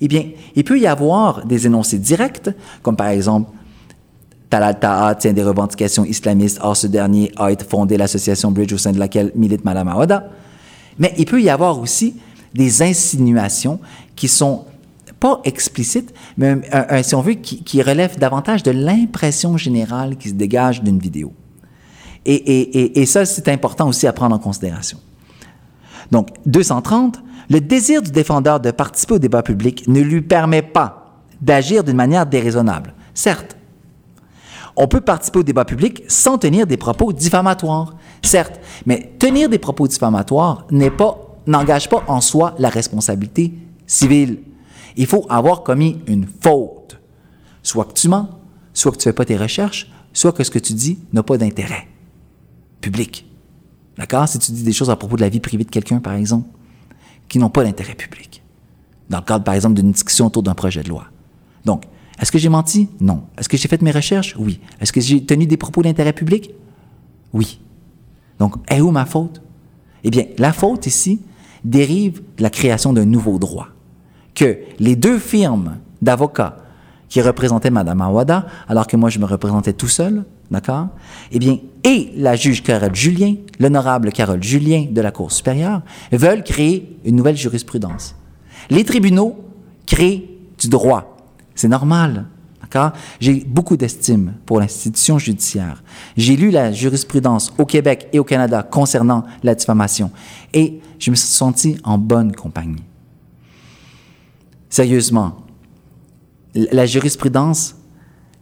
[0.00, 0.24] eh bien,
[0.54, 2.50] il peut y avoir des énoncés directs,
[2.82, 3.50] comme par exemple,
[4.50, 8.78] Talal Taha tient des revendications islamistes, or ce dernier a été fondé l'association Bridge au
[8.78, 10.28] sein de laquelle milite Madame Awada.
[10.98, 12.16] Mais il peut y avoir aussi
[12.54, 13.80] des insinuations
[14.14, 14.64] qui sont
[15.18, 16.56] pas explicites, mais
[17.02, 21.32] si on veut, qui, relèvent davantage de l'impression générale qui se dégage d'une vidéo.
[22.24, 24.98] Et ça, c'est important aussi à prendre en considération.
[26.10, 27.20] Donc, 230,
[27.50, 31.96] le désir du défendeur de participer au débat public ne lui permet pas d'agir d'une
[31.96, 32.94] manière déraisonnable.
[33.14, 33.55] Certes,
[34.76, 37.96] on peut participer au débat public sans tenir des propos diffamatoires.
[38.22, 40.66] Certes, mais tenir des propos diffamatoires
[41.46, 43.54] n'engage pas en soi la responsabilité
[43.86, 44.40] civile.
[44.96, 47.00] Il faut avoir commis une faute.
[47.62, 48.28] Soit que tu mens,
[48.74, 51.22] soit que tu ne fais pas tes recherches, soit que ce que tu dis n'a
[51.22, 51.88] pas d'intérêt
[52.80, 53.26] public.
[53.98, 54.28] D'accord?
[54.28, 56.48] Si tu dis des choses à propos de la vie privée de quelqu'un, par exemple,
[57.28, 58.42] qui n'ont pas d'intérêt public.
[59.08, 61.06] Dans le cadre, par exemple, d'une discussion autour d'un projet de loi.
[61.64, 61.84] Donc,
[62.20, 62.88] est-ce que j'ai menti?
[63.00, 63.24] Non.
[63.38, 64.34] Est-ce que j'ai fait mes recherches?
[64.38, 64.60] Oui.
[64.80, 66.50] Est-ce que j'ai tenu des propos d'intérêt public?
[67.32, 67.60] Oui.
[68.38, 69.42] Donc, est où ma faute?
[70.04, 71.20] Eh bien, la faute ici
[71.64, 73.68] dérive de la création d'un nouveau droit.
[74.34, 76.58] Que les deux firmes d'avocats
[77.08, 80.88] qui représentaient Mme Awada, alors que moi je me représentais tout seul, d'accord?
[81.32, 86.42] Eh bien, et la juge Carole Julien, l'honorable Carole Julien de la Cour supérieure, veulent
[86.42, 88.16] créer une nouvelle jurisprudence.
[88.70, 89.38] Les tribunaux
[89.86, 91.15] créent du droit.
[91.56, 92.26] C'est normal?
[93.20, 95.82] J'ai beaucoup d'estime pour l'institution judiciaire.
[96.16, 100.10] J'ai lu la jurisprudence au Québec et au Canada concernant la diffamation
[100.52, 102.82] et je me suis senti en bonne compagnie.
[104.68, 105.36] Sérieusement,
[106.54, 107.76] la jurisprudence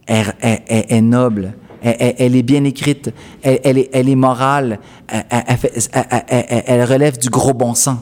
[0.06, 3.12] est, noble, elle, est bien écrite,
[3.42, 7.98] elle, est, morale, elle, relève du gros bon sens.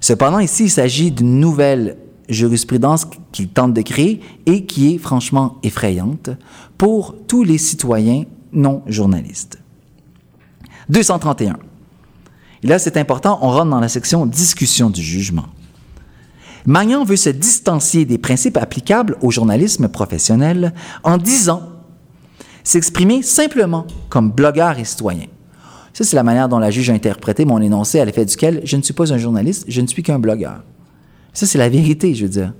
[0.00, 1.96] Cependant, ici, il s'agit d'une nouvelle
[2.28, 6.30] jurisprudence qu'il tente de créer et qui est franchement effrayante
[6.78, 9.58] pour tous les citoyens non journalistes.
[10.88, 11.56] 231.
[12.62, 15.46] Et là, c'est important, on rentre dans la section discussion du jugement.
[16.66, 20.72] Magnan veut se distancier des principes applicables au journalisme professionnel
[21.02, 21.62] en disant
[22.62, 25.26] s'exprimer simplement comme blogueur et citoyen.
[25.92, 28.76] Ça, c'est la manière dont la juge a interprété mon énoncé à l'effet duquel je
[28.76, 30.62] ne suis pas un journaliste, je ne suis qu'un blogueur.
[31.34, 32.52] Ça, c'est la vérité, je veux dire.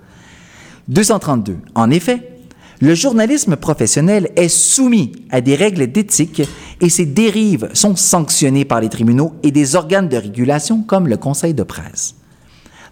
[0.89, 1.57] 232.
[1.75, 2.35] En effet,
[2.81, 6.43] le journalisme professionnel est soumis à des règles d'éthique
[6.81, 11.17] et ses dérives sont sanctionnées par les tribunaux et des organes de régulation comme le
[11.17, 12.17] Conseil de presse.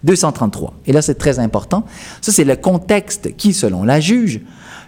[0.03, 0.73] 233.
[0.85, 1.85] Et là, c'est très important.
[2.21, 4.41] Ça, c'est le contexte qui, selon la juge,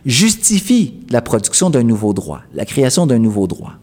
[0.05, 3.73] justifie la production d'un nouveau droit, la création d'un nouveau droit.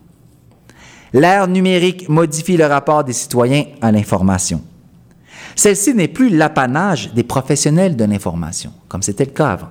[1.13, 4.63] L'ère numérique modifie le rapport des citoyens à l'information.
[5.57, 9.71] Celle-ci n'est plus l'apanage des professionnels de l'information, comme c'était le cas avant.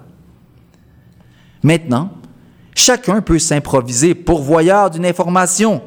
[1.63, 2.11] Maintenant,
[2.75, 5.81] chacun peut s'improviser pourvoyeur d'une information,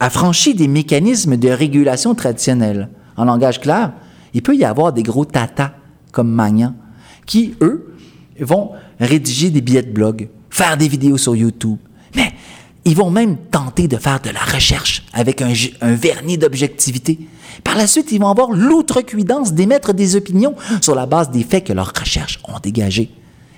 [0.00, 2.88] affranchi des mécanismes de régulation traditionnels.
[3.16, 3.92] En langage clair,
[4.32, 5.72] il peut y avoir des gros tatas
[6.12, 6.74] comme Magnan
[7.26, 7.94] qui, eux,
[8.40, 11.78] vont rédiger des billets de blog, faire des vidéos sur YouTube.
[12.14, 12.32] Mais
[12.84, 15.52] ils vont même tenter de faire de la recherche avec un,
[15.94, 17.18] vernis d'objectivité.
[17.62, 21.64] Par la suite, ils vont avoir l'outrecuidance d'émettre des opinions sur la base des faits
[21.64, 23.10] que leurs recherches ont dégagés.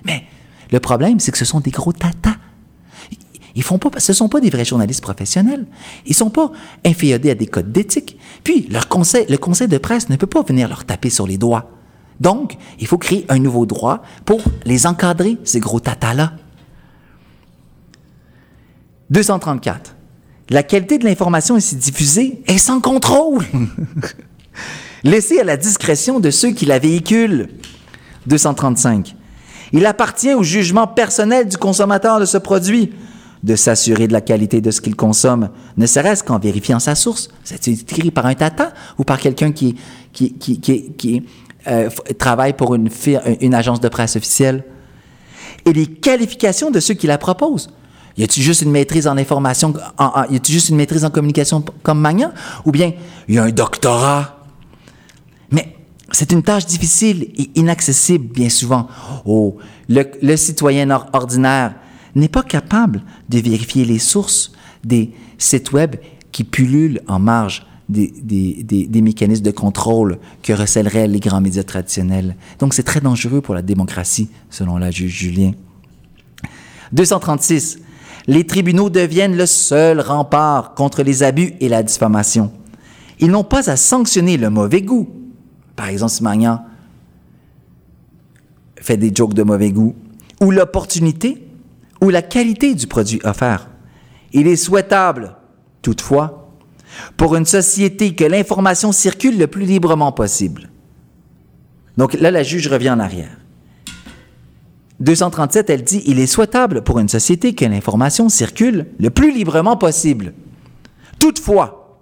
[0.04, 0.24] Mais
[0.70, 2.36] le problème, c'est que ce sont des gros tatas.
[3.56, 5.66] Ils font pas, ce ne sont pas des vrais journalistes professionnels.
[6.04, 6.52] Ils sont pas
[6.84, 8.18] inféodés à des codes d'éthique.
[8.44, 11.38] Puis, leur conseil, le conseil de presse ne peut pas venir leur taper sur les
[11.38, 11.70] doigts.
[12.20, 16.32] Donc, il faut créer un nouveau droit pour les encadrer, ces gros tatas-là.
[19.10, 19.94] 234.
[20.50, 23.44] La qualité de l'information ici diffusée est sans contrôle.
[25.04, 27.48] Laissée à la discrétion de ceux qui la véhiculent.
[28.26, 29.14] 235.
[29.72, 32.92] Il appartient au jugement personnel du consommateur de ce produit
[33.42, 37.28] de s'assurer de la qualité de ce qu'il consomme, ne serait-ce qu'en vérifiant sa source.
[37.44, 39.76] C'est écrit par un tata ou par quelqu'un qui,
[41.68, 41.88] euh,
[42.18, 44.64] travaille pour une agence de presse officielle?
[45.64, 47.70] Et les qualifications de ceux qui la proposent.
[48.18, 52.00] Y a-t-il juste une maîtrise en information, y a-t-il juste une maîtrise en communication comme
[52.00, 52.32] Magnan?
[52.64, 52.92] Ou bien,
[53.28, 54.38] y a un doctorat?
[55.50, 55.76] Mais
[56.12, 58.88] c'est une tâche difficile et inaccessible bien souvent.
[59.26, 59.58] Oh,
[59.88, 61.74] le, citoyen ordinaire
[62.14, 64.52] n'est pas capable de vérifier les sources
[64.82, 65.96] des sites web
[66.32, 71.62] qui pullulent en marge des, des, des, mécanismes de contrôle que recèleraient les grands médias
[71.62, 72.34] traditionnels.
[72.58, 75.52] Donc c'est très dangereux pour la démocratie, selon la juge Julien.
[76.92, 77.78] 236.
[78.26, 82.52] Les tribunaux deviennent le seul rempart contre les abus et la diffamation.
[83.20, 85.08] Ils n'ont pas à sanctionner le mauvais goût.
[85.76, 86.64] Par exemple, si Magnan
[88.80, 89.94] fait des jokes de mauvais goût,
[90.40, 91.46] ou l'opportunité,
[92.00, 93.68] ou la qualité du produit offert.
[94.32, 95.36] Il est souhaitable,
[95.82, 96.52] toutefois,
[97.16, 100.70] pour une société que l'information circule le plus librement possible.
[101.96, 103.36] Donc là, la juge revient en arrière.
[105.00, 109.76] 237, elle dit, il est souhaitable pour une société que l'information circule le plus librement
[109.76, 110.32] possible.
[111.18, 112.00] Toutefois,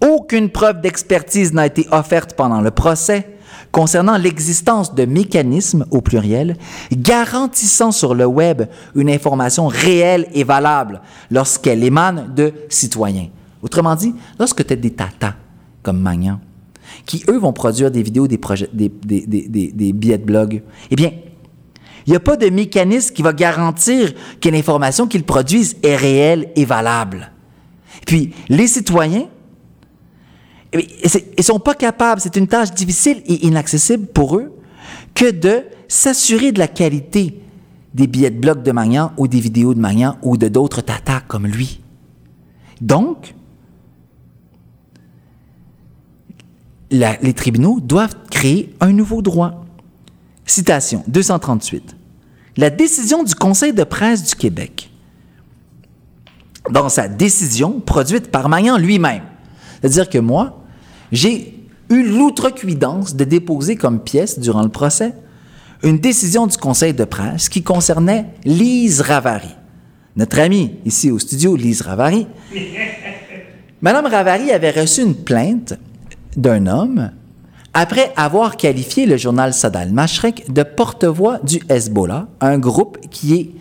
[0.00, 3.36] aucune preuve d'expertise n'a été offerte pendant le procès
[3.70, 6.56] concernant l'existence de mécanismes, au pluriel,
[6.92, 8.62] garantissant sur le web
[8.94, 11.00] une information réelle et valable
[11.30, 13.28] lorsqu'elle émane de citoyens.
[13.62, 15.34] Autrement dit, lorsque tu as des tatas
[15.82, 16.40] comme Magnan,
[17.10, 18.38] qui, eux, vont produire des vidéos, des,
[18.72, 21.10] des, billets de blog, eh bien,
[22.06, 26.50] il n'y a pas de mécanisme qui va garantir que l'information qu'ils produisent est réelle
[26.54, 27.32] et valable.
[28.06, 29.26] Puis, les citoyens,
[30.72, 30.86] ils
[31.36, 34.52] ne sont pas capables, c'est une tâche difficile et inaccessible pour eux,
[35.12, 37.40] que de s'assurer de la qualité
[37.92, 41.22] des billets de blog de Magnan ou des vidéos de Magnan ou de d'autres tatas
[41.26, 41.80] comme lui.
[42.80, 43.34] Donc,
[46.90, 49.64] les tribunaux doivent créer un nouveau droit.
[50.46, 51.96] Citation 238.
[52.56, 54.90] La décision du Conseil de presse du Québec,
[56.70, 59.22] dans sa décision produite par Magnan lui-même,
[59.80, 60.62] c'est-à-dire que moi,
[61.12, 61.54] j'ai
[61.88, 65.14] eu l'outrecuidance de déposer comme pièce durant le procès
[65.82, 69.54] une décision du Conseil de presse qui concernait Lise Ravary.
[70.16, 72.26] Notre amie ici au studio, Lise Ravary.
[73.80, 75.74] Madame Ravary avait reçu une plainte
[76.36, 77.10] d'un homme
[77.72, 83.52] après avoir qualifié le journal Sadal Mashrek de porte-voix du Hezbollah, un groupe qui,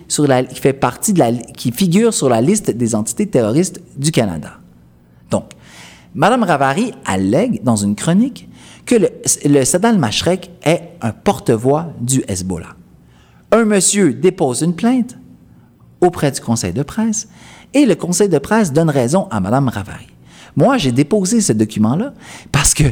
[0.55, 4.53] fait partie de la, qui figure sur la liste des entités terroristes du Canada.
[5.29, 5.51] Donc,
[6.15, 8.49] Madame Ravary allègue dans une chronique
[8.87, 12.75] que le, Saddam Mashrek est un porte-voix du Hezbollah.
[13.51, 15.17] Un monsieur dépose une plainte
[16.01, 17.27] auprès du conseil de presse
[17.75, 20.07] et le conseil de presse donne raison à Mme Ravary.
[20.55, 22.13] Moi, j'ai déposé ce document-là
[22.51, 22.83] parce que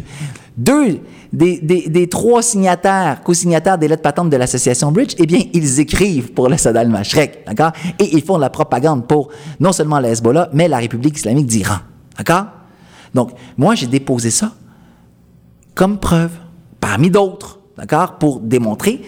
[0.58, 1.00] deux
[1.34, 6.32] des, des, trois signataires, co-signataires des lettres patentes de l'association Bridge, eh bien, ils écrivent
[6.32, 7.72] pour le Saddam Mashrek, d'accord?
[8.00, 9.30] Et ils font de la propagande pour
[9.60, 11.80] non seulement le Hezbollah, mais la République islamique d'Iran,
[12.18, 12.46] d'accord?
[13.14, 14.54] Donc, moi, j'ai déposé ça
[15.76, 16.32] comme preuve,
[16.80, 19.02] parmi d'autres, d'accord, pour démontrer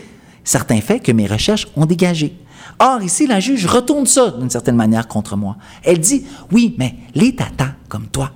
[0.44, 2.38] certains faits que mes recherches ont dégagés.
[2.78, 5.58] Or, ici, la juge retourne ça d'une certaine manière contre moi.
[5.84, 8.32] Elle dit, oui, mais les tatas comme toi,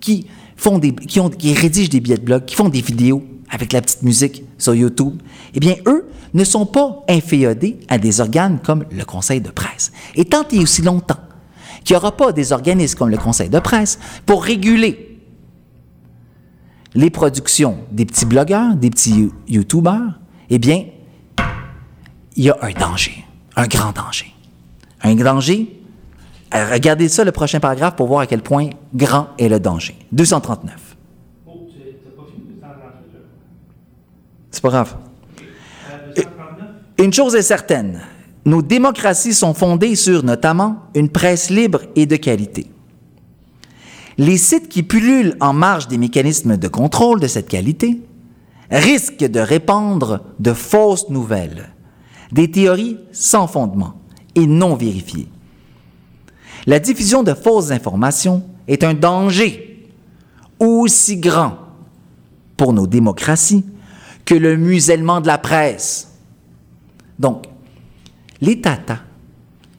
[0.00, 0.26] qui,
[0.56, 3.72] font des, qui, ont, qui rédigent des billets de blog, qui font des vidéos avec
[3.72, 5.20] la petite musique sur YouTube,
[5.54, 9.92] eh bien, eux ne sont pas inféodés à des organes comme le Conseil de presse.
[10.14, 11.20] Et tant et aussi longtemps
[11.84, 15.20] qu'il n'y aura pas des organismes comme le Conseil de presse pour réguler
[16.94, 20.18] les productions des petits blogueurs, des petits YouTubers,
[20.50, 20.84] eh bien,
[22.36, 23.24] il y a un danger,
[23.56, 24.32] un grand danger.
[25.02, 25.80] Un danger?
[26.54, 29.96] Euh, regardez ça, le prochain paragraphe, pour voir à quel point grand est le danger.
[30.12, 30.96] 239.
[34.50, 34.96] C'est pas grave.
[36.98, 38.00] Une chose est certaine,
[38.44, 42.66] nos démocraties sont fondées sur notamment une presse libre et de qualité.
[44.18, 48.00] Les sites qui pullulent en marge des mécanismes de contrôle de cette qualité
[48.70, 51.72] risquent de répandre de fausses nouvelles,
[52.32, 53.94] des théories sans fondement
[54.34, 55.28] et non vérifiées.
[56.66, 59.90] La diffusion de fausses informations est un danger
[60.58, 61.58] aussi grand
[62.56, 63.64] pour nos démocraties
[64.24, 66.12] que le musellement de la presse.
[67.18, 67.46] Donc,
[68.40, 69.00] les tatas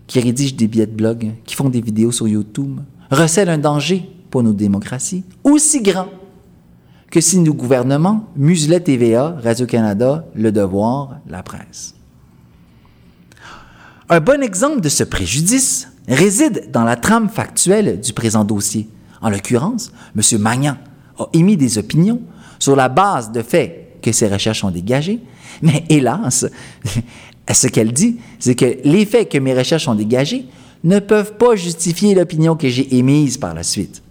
[0.08, 2.80] qui rédigent des billets de blog, qui font des vidéos sur YouTube,
[3.10, 6.08] recèlent un danger pour nos démocraties aussi grand
[7.10, 11.93] que si nos gouvernements muselaient TVA, Radio-Canada, Le Devoir, la presse.
[14.14, 18.88] Un bon exemple de ce préjudice réside dans la trame factuelle du présent dossier.
[19.24, 20.40] En l'occurrence, M.
[20.40, 20.78] Magnan
[21.18, 22.22] a émis des opinions
[22.60, 25.20] sur la base de faits que ses recherches ont dégagés,
[25.64, 26.46] mais hélas,
[27.52, 30.46] ce qu'elle dit, c'est que les faits que mes recherches ont dégagés
[30.84, 34.04] ne peuvent pas justifier l'opinion que j'ai émise par la suite.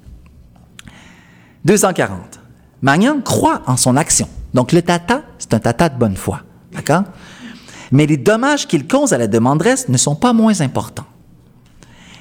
[1.64, 2.40] 240.
[2.80, 4.28] Magnan croit en son action.
[4.52, 6.40] Donc le tata, c'est un tata de bonne foi.
[6.72, 7.04] D'accord?
[7.92, 11.06] Mais les dommages qu'il cause à la demanderesse ne sont pas moins importants.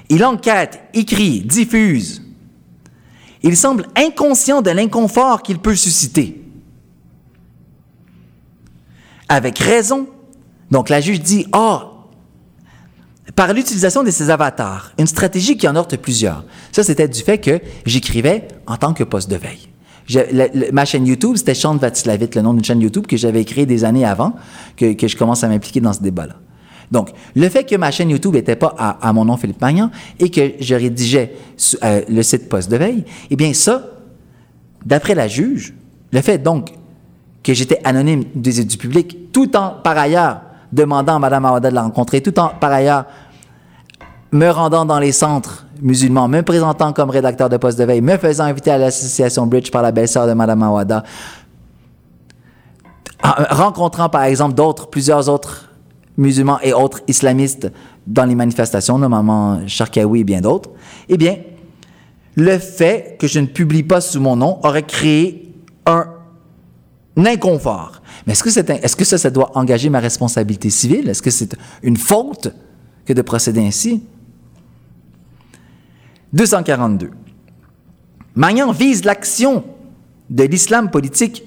[0.10, 2.22] Il enquête, écrit, diffuse.
[3.42, 6.44] Il semble inconscient de l'inconfort qu'il peut susciter.
[9.30, 10.08] Avec raison.
[10.70, 11.80] Donc la juge dit, oh,
[13.36, 16.44] par l'utilisation de ces avatars, une stratégie qui en heurte plusieurs.
[16.74, 19.71] Ça, c'était du fait que j'écrivais en tant que poste de veille.
[20.72, 23.84] Ma chaîne YouTube, c'était Chante Vatislavit, le nom d'une chaîne YouTube que j'avais créée des
[23.84, 24.34] années avant
[24.76, 26.36] que, je commence à m'impliquer dans ce débat-là.
[26.91, 30.30] Donc, le fait que ma chaîne YouTube n'était pas à, mon nom, Philippe Magnan, et
[30.30, 31.36] que je rédigeais
[31.84, 33.84] euh, le site Poste de veille, eh bien, ça,
[34.86, 35.74] d'après la juge,
[36.12, 36.72] le fait donc
[37.43, 40.41] que j'étais anonyme du public, tout en, par ailleurs,
[40.72, 43.05] demandant à Mme Awada de la rencontrer, tout en, par ailleurs,
[44.32, 48.18] me rendant dans les centres musulmans, me présentant comme rédacteur de poste de veille, me
[48.18, 51.04] faisant inviter à l'association Bridge par la belle-sœur de Mme Awada,
[53.24, 54.56] rencontrant par exemple
[54.90, 55.70] plusieurs autres
[56.18, 57.72] musulmans et autres islamistes
[58.08, 60.70] dans les manifestations, notamment Charkaoui et bien d'autres,
[61.10, 61.38] eh bien,
[62.36, 65.54] le fait que je ne publie pas sous mon nom aurait créé
[65.86, 66.06] un,
[67.18, 68.02] inconfort.
[68.26, 71.10] Mais est-ce que, est, que ça doit engager ma responsabilité civile?
[71.10, 72.54] Est-ce que c'est une faute
[73.06, 74.04] que de procéder ainsi?
[76.34, 77.12] 242.
[78.36, 79.64] Magnan vise l'action
[80.30, 81.44] de l'islam politique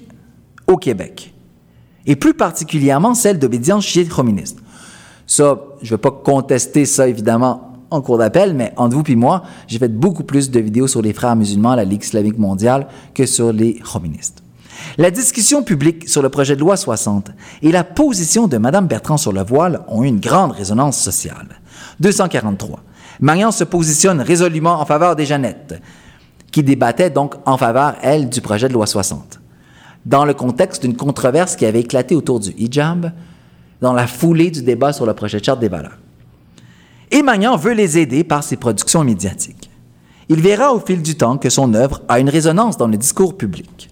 [0.67, 1.33] au Québec
[2.05, 4.59] et plus particulièrement celle d'obédience chiite communiste.
[5.25, 9.15] Ça, je ne vais pas contester ça, évidemment, en cours d'appel, mais entre vous et
[9.15, 12.37] moi, j'ai fait beaucoup plus de vidéos sur les frères musulmans à la Ligue islamique
[12.37, 14.43] mondiale que sur les communistes.
[14.97, 17.31] La discussion publique sur le projet de loi 60
[17.63, 21.47] et la position de Mme Bertrand sur le voile ont eu une grande résonance sociale.
[22.01, 22.81] 243.
[23.19, 25.81] Magnan se positionne résolument en faveur des Jeannettes,
[26.51, 29.39] qui débattait donc en faveur, elle, du projet de loi 60
[30.05, 33.11] dans le contexte d'une controverse qui avait éclaté autour du hijab
[33.81, 35.97] dans la foulée du débat sur le projet de charte des valeurs.
[37.11, 39.69] Et Magnan veut les aider par ses productions médiatiques.
[40.29, 43.37] Il verra au fil du temps que son œuvre a une résonance dans le discours
[43.37, 43.89] public,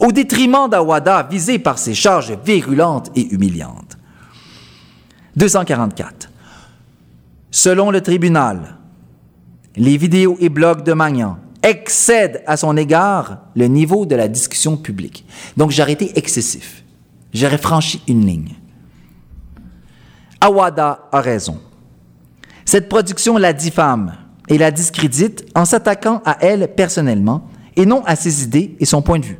[0.00, 3.98] au détriment d'Awada visé par ses charges virulentes et humiliantes.
[5.36, 6.30] 244.
[7.58, 8.76] Selon le tribunal,
[9.76, 14.76] les vidéos et blogs de Magnan excède à son égard le niveau de la discussion
[14.76, 15.24] publique.
[15.56, 16.84] Donc j'aurais été excessif.
[17.32, 18.52] J'aurais franchi une ligne.
[20.38, 21.58] Awada a raison.
[22.66, 24.12] Cette production la diffame
[24.50, 29.00] et la discrédite en s'attaquant à elle personnellement et non à ses idées et son
[29.00, 29.38] point de vue.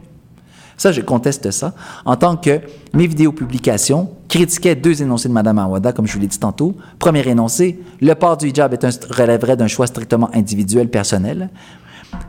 [0.76, 1.74] Ça, je conteste ça.
[2.04, 2.60] En tant que
[2.92, 6.76] mes vidéos publications critiquaient deux énoncés de Mme Awada, comme je vous l'ai dit tantôt.
[6.98, 8.76] Premier énoncé, le port du hijab
[9.10, 11.48] relèverait d'un choix strictement individuel, personnel.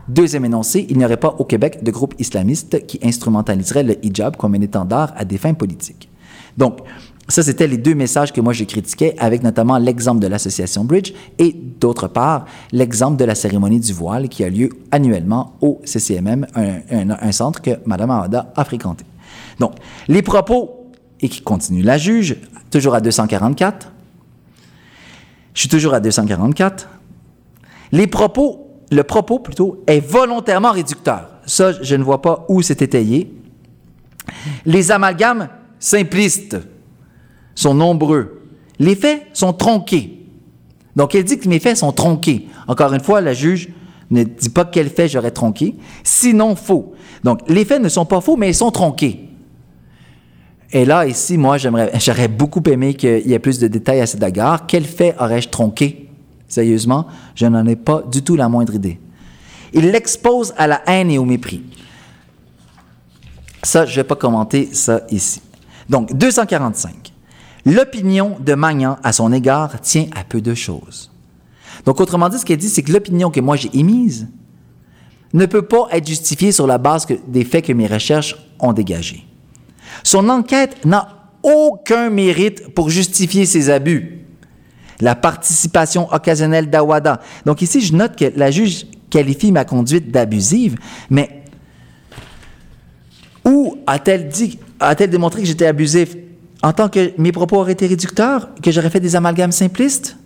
[0.08, 4.38] Deuxième énoncé, il n'y aurait pas au Québec de groupe islamiste qui instrumentaliserait le hijab
[4.38, 6.10] comme un étendard à des fins politiques.
[6.58, 6.80] Donc,
[7.30, 11.12] ça, c'était les deux messages que moi je critiquais, avec notamment l'exemple de l'association Bridge
[11.38, 16.48] et d'autre part, l'exemple de la cérémonie du voile qui a lieu annuellement au CCMM,
[16.56, 19.04] un, centre que Mme Awada a fréquenté.
[19.60, 19.74] Donc,
[20.08, 22.38] les propos, et qui continue la juge,
[22.72, 23.92] toujours à 244.
[25.54, 26.88] Je suis toujours à 244.
[27.92, 31.30] Les propos, le propos plutôt, est volontairement réducteur.
[31.46, 33.34] Ça, je ne vois pas où c'est étayé.
[34.66, 35.50] Les amalgames
[35.80, 36.58] simplistes
[37.58, 38.40] sont nombreux.
[38.80, 40.26] Les faits sont tronqués.
[40.96, 42.48] Donc, elle dit que mes faits sont tronqués.
[42.68, 43.70] Encore une fois, la juge
[44.12, 46.94] ne dit pas quel fait j'aurais tronqué, sinon faux.
[47.24, 49.28] Donc, les faits ne sont pas faux, mais ils sont tronqués.
[50.72, 54.22] Et là, ici, moi, j'aurais beaucoup aimé qu'il y ait plus de détails à cet
[54.22, 54.68] égard.
[54.68, 56.10] Quel fait aurais-je tronqué?
[56.48, 59.00] Sérieusement, je n'en ai pas du tout la moindre idée.
[59.74, 61.64] Il l'expose à la haine et au mépris.
[63.64, 65.42] Ça, je ne vais pas commenter ça ici.
[65.90, 67.14] Donc, 245.
[67.68, 71.12] L'opinion de Magnan à son égard tient à peu de choses.
[71.86, 74.30] Donc, autrement dit, ce qu'elle dit, c'est que l'opinion que moi j'ai émise
[75.34, 79.26] ne peut pas être justifiée sur la base des faits que mes recherches ont dégagés.
[80.02, 84.22] Son enquête n'a aucun mérite pour justifier ses abus.
[85.02, 87.20] La participation occasionnelle d'Awada.
[87.46, 90.78] Donc ici, je note que la juge qualifie ma conduite d'abusive,
[91.10, 91.44] mais
[93.44, 96.16] où a-t-elle dit, a-t-elle démontré que j'étais abusif?
[96.64, 100.18] En tant que mes propos auraient été réducteurs, que j'aurais fait des amalgames simplistes,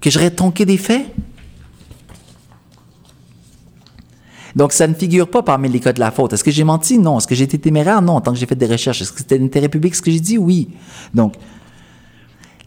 [0.00, 1.06] que j'aurais tronqué des faits.
[4.56, 6.32] Donc, ça ne figure pas parmi les cas de la faute.
[6.32, 6.98] Est-ce que j'ai menti?
[6.98, 7.18] Non.
[7.18, 8.02] Est-ce que j'ai été téméraire?
[8.02, 8.14] Non.
[8.14, 9.02] En tant que j'ai fait des recherches.
[9.02, 9.94] Est-ce que c'était l'intérêt public?
[9.94, 10.38] Ce que j'ai dit?
[10.38, 10.70] Oui.
[11.14, 11.34] Donc,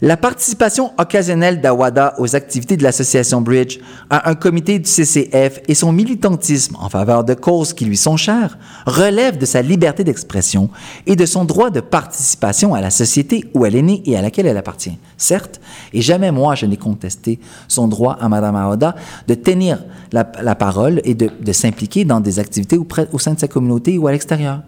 [0.02, 3.78] la participation occasionnelle d'Awada aux activités de l'association Bridge,
[4.10, 8.16] à un comité du CCF et son militantisme en faveur de causes qui lui sont
[8.16, 10.70] chères relèvent de sa liberté d'expression
[11.06, 14.22] et de son droit de participation à la société où elle est née et à
[14.22, 14.98] laquelle elle appartient.
[15.16, 15.60] Certes,
[15.92, 17.38] et jamais moi je n'ai contesté
[17.68, 18.96] son droit à Mme Awada
[19.28, 20.24] de tenir la,
[20.56, 24.62] parole et de, s'impliquer dans des activités au sein de sa communauté ou à l'extérieur.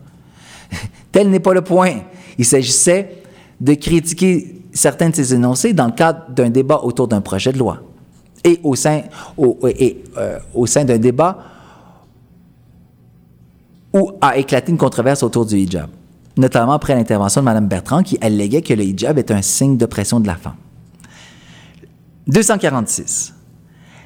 [1.13, 2.03] Tel n'est pas le point.
[2.39, 3.23] Il s'agissait
[3.61, 7.59] de critiquer certains de ces énoncés dans le cadre d'un débat autour d'un projet de
[7.59, 7.79] loi
[8.43, 9.03] et au sein,
[9.39, 11.39] au, et, euh, au sein d'un débat
[13.93, 15.89] où a éclaté une controverse autour du hijab,
[16.37, 20.21] notamment après l'intervention de Mme Bertrand qui alléguait que le hijab est un signe d'oppression
[20.21, 20.57] de la femme.
[22.27, 23.35] 246.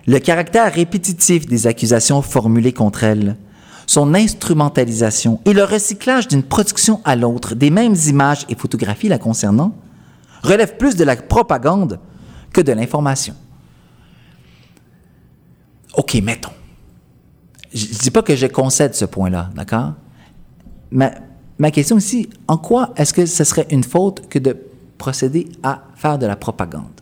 [0.06, 3.36] Le caractère répétitif des accusations formulées contre elle,
[3.86, 9.18] son instrumentalisation et le recyclage d'une production à l'autre des mêmes images et photographies la
[9.18, 9.72] concernant
[10.42, 11.98] relève plus de la propagande
[12.52, 13.34] que de l'information.
[15.96, 16.52] OK, mettons.
[17.72, 19.94] Je ne dis pas que je concède ce point-là, d'accord?
[20.90, 21.12] Mais
[21.58, 24.56] ma question ici, en quoi est-ce que ce serait une faute que de
[24.96, 27.00] procéder à faire de la propagande?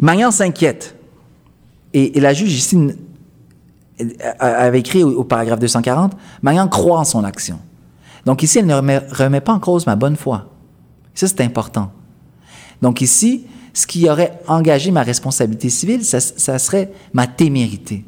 [0.00, 0.94] Magnan s'inquiète.
[1.92, 2.78] Et, la juge ici
[4.38, 6.12] avait écrit au, paragraphe 240,
[6.42, 7.58] Magnan croit en son action.
[8.26, 10.50] Donc ici, elle ne remet, pas en cause ma bonne foi.
[11.14, 11.92] Ça, c'est important.
[12.82, 16.20] Donc ici, ce qui aurait engagé ma responsabilité civile, ça,
[16.58, 18.04] serait ma témérité.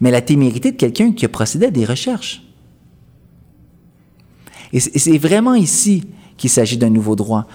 [0.00, 2.42] Mais la témérité de quelqu'un qui a procédé à des recherches.
[4.72, 6.04] Et c'est vraiment ici
[6.36, 7.46] qu'il s'agit d'un nouveau droit,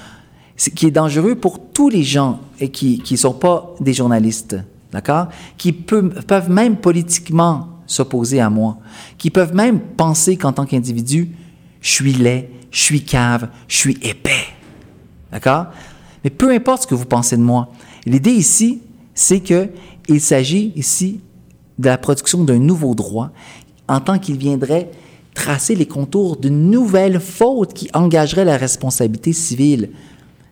[0.73, 4.55] qui est dangereux pour tous les gens et qui ne sont pas des journalistes,
[4.93, 5.27] d'accord?
[5.57, 8.77] Qui peuvent même politiquement s'opposer à moi,
[9.17, 11.31] qui peuvent même penser qu'en tant qu'individu,
[11.81, 14.47] je suis laid, je suis cave, je suis épais.
[15.31, 15.67] D'accord?
[16.23, 17.69] Mais peu importe ce que vous pensez de moi,
[18.05, 18.81] l'idée ici,
[19.13, 21.21] c'est qu'il s'agit ici
[21.79, 23.31] de la production d'un nouveau droit
[23.87, 24.91] en tant qu'il viendrait
[25.33, 29.89] tracer les contours d'une nouvelle faute qui engagerait la responsabilité civile.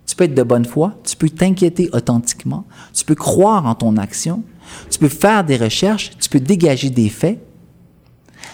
[0.05, 3.97] Tu peux être de bonne foi, tu peux t'inquiéter authentiquement, tu peux croire en ton
[3.97, 4.43] action,
[4.89, 7.39] tu peux faire des recherches, tu peux dégager des faits,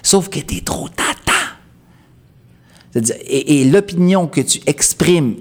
[0.04, 1.15] sauf que tu es trop tard
[2.96, 5.36] et, l'opinion que tu exprimes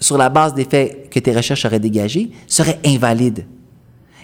[0.00, 3.46] sur la base des faits que tes recherches auraient dégagés serait invalide.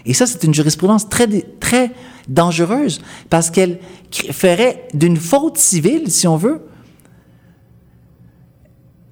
[0.07, 1.27] Et ça, c'est une jurisprudence très,
[1.61, 1.93] très
[2.29, 3.01] dangereuse
[3.31, 3.79] parce qu'elle
[4.11, 6.63] ferait d'une faute civile, si on veut,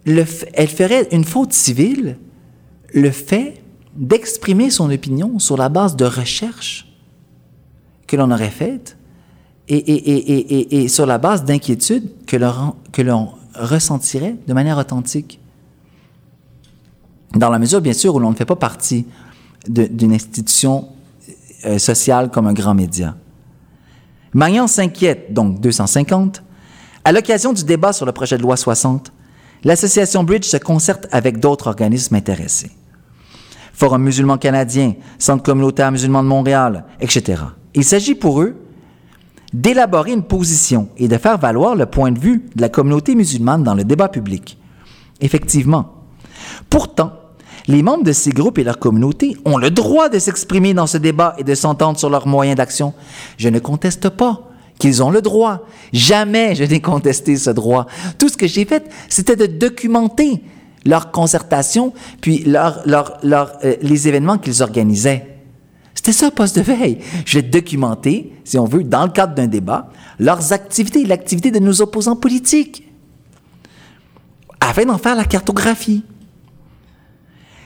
[0.05, 2.19] le, elle ferait une faute civile
[2.93, 3.63] le fait
[3.97, 6.89] d'exprimer son opinion sur la base de recherches
[8.07, 8.97] que l'on aurait faites
[9.69, 15.41] et, et, et, et, sur la base d'inquiétudes que l'on ressentirait de manière authentique.
[17.35, 19.07] Dans la mesure, bien sûr, où l'on ne fait pas partie
[19.69, 20.89] d'une institution
[21.65, 23.17] euh, sociale comme un grand média.
[24.35, 26.43] Magnan s'inquiète, donc 250.
[27.05, 29.13] À l'occasion du débat sur le projet de loi 60,
[29.65, 32.71] l'association Bridge se concerte avec d'autres organismes intéressés.
[33.73, 37.43] Forum musulman canadien, Centre communautaire musulman de Montréal, etc.
[37.75, 38.62] Il s'agit pour eux
[39.53, 43.63] d'élaborer une position et de faire valoir le point de vue de la communauté musulmane
[43.63, 44.59] dans le débat public.
[45.21, 45.93] Effectivement.
[46.71, 47.13] Pourtant,
[47.69, 50.99] les membres de ces groupes et leur communauté ont le droit de s'exprimer dans ce
[50.99, 52.93] débat et de s'entendre sur leurs moyens d'action.
[53.37, 54.49] Je ne conteste pas
[54.79, 55.61] qu'ils ont le droit.
[55.93, 57.87] Jamais je n'ai contesté ce droit.
[58.19, 60.43] Tout ce que j'ai fait, c'était de documenter
[60.85, 65.32] leur concertation, puis leur, leur, leur, euh, les événements qu'ils organisaient.
[66.03, 66.99] C'était ça, poste de veille.
[67.25, 69.89] Je vais documenter, si on veut, dans le cadre d'un débat,
[70.19, 72.91] leurs activités, l'activité de nos opposants politiques,
[74.59, 76.03] afin d'en faire la cartographie.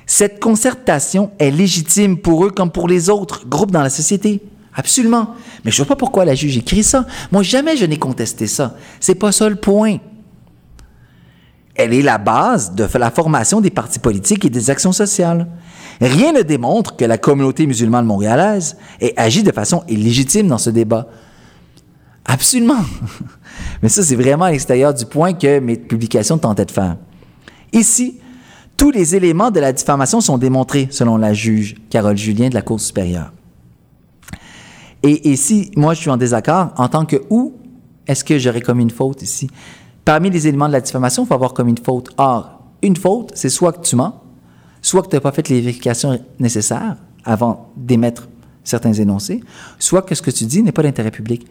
[0.04, 4.42] Cette concertation est légitime pour eux comme pour les autres groupes dans la société.
[4.74, 5.34] Absolument.
[5.64, 7.06] Mais je ne vois pas pourquoi la juge écrit ça.
[7.32, 8.76] Moi, jamais je n'ai contesté ça.
[9.00, 9.96] C'est pas ça le point.
[11.74, 15.46] Elle est la base de la formation des partis politiques et des actions sociales.
[16.00, 20.70] Rien ne démontre que la communauté musulmane montréalaise ait agi de façon illégitime dans ce
[20.70, 21.08] débat.
[22.24, 22.84] Absolument.
[23.82, 26.96] Mais ça, c'est vraiment à l'extérieur du point que mes publications tentaient de faire.
[27.72, 28.20] Ici,
[28.76, 32.62] tous les éléments de la diffamation sont démontrés, selon la juge Carole Julien de la
[32.62, 33.32] Cour supérieure.
[35.02, 37.54] Et, si moi je suis en désaccord, en tant que où
[38.08, 39.48] est-ce que j'aurais commis une faute ici?
[40.04, 42.10] Parmi les éléments de la diffamation, il faut avoir commis une faute.
[42.16, 44.14] Or, une faute, c'est soit que tu mens,
[44.86, 48.28] soit que tu n'as pas fait les vérifications nécessaires avant d'émettre
[48.62, 49.40] certains énoncés,
[49.80, 51.44] soit que ce que tu dis n'est pas d'intérêt public.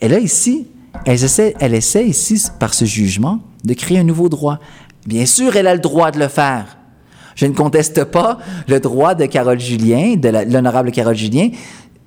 [0.00, 0.66] Et là, ici,
[1.04, 4.60] elle essaie, elle essaie ici, par ce jugement, de créer un nouveau droit.
[5.06, 6.78] Bien sûr, elle a le droit de le faire.
[7.34, 11.50] Je ne conteste pas le droit de Carole Julien, de l'honorable Carole Julien,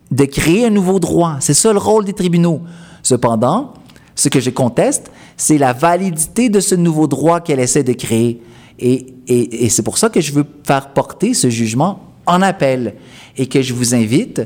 [0.10, 1.38] de créer un nouveau droit.
[1.40, 2.62] C'est ça le rôle des tribunaux.
[3.04, 3.76] Cependant,
[4.16, 8.42] ce que je conteste, c'est la validité de ce nouveau droit qu'elle essaie de créer.
[8.82, 12.96] Et, c'est pour ça que je veux faire porter ce jugement en appel
[13.38, 14.42] et que je vous invite,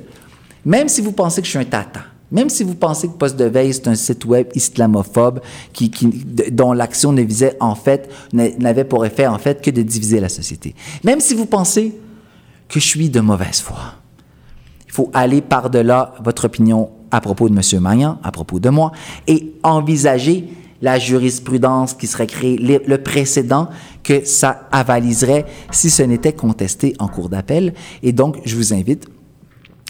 [0.66, 3.38] même si vous pensez que je suis un tata, même si vous pensez que Poste
[3.38, 5.40] de veille, c'est un site web islamophobe
[5.72, 5.90] qui,
[6.52, 10.30] dont l'action ne visait en fait, n'avait pour effet en fait que de diviser la
[10.30, 10.76] société.
[11.04, 11.96] Même si vous pensez
[12.68, 13.96] que je suis de mauvaise foi,
[14.88, 17.82] il faut aller par-delà votre opinion à propos de M.
[17.82, 18.92] Magnan, à propos de moi,
[19.28, 20.50] et envisager
[20.86, 23.70] la jurisprudence qui serait créée, le précédent
[24.04, 27.74] que ça avaliserait si ce n'était contesté en cours d'appel.
[28.04, 29.08] Et donc, je vous invite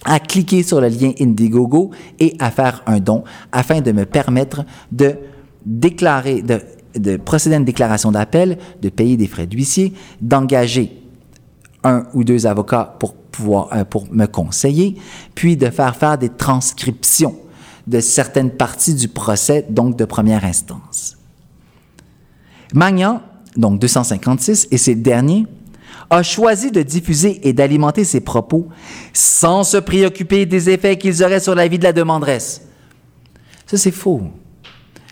[0.05, 1.91] à cliquer sur le lien Indiegogo
[2.21, 5.15] et à faire un don afin de me permettre de
[5.65, 6.61] déclarer, de,
[6.97, 9.91] de procéder à une déclaration d'appel, de payer des frais d'huissier,
[10.21, 11.01] d'engager
[11.83, 14.95] un ou deux avocats pour pouvoir euh, pour me conseiller,
[15.35, 17.35] puis de faire faire des transcriptions
[17.87, 21.17] de certaines parties du procès, donc de première instance.
[22.73, 23.21] Magnan,
[23.55, 25.45] donc 256, et ses derniers,
[26.09, 28.67] a choisi de diffuser et d'alimenter ses propos
[29.13, 32.61] sans se préoccuper des effets qu'ils auraient sur la vie de la demanderesse.
[33.65, 34.21] Ça, c'est faux.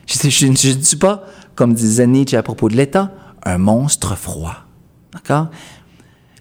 [0.05, 3.11] Je ne dis pas, comme disait Nietzsche à propos de l'État,
[3.43, 4.55] un monstre froid.
[5.13, 5.49] D'accord?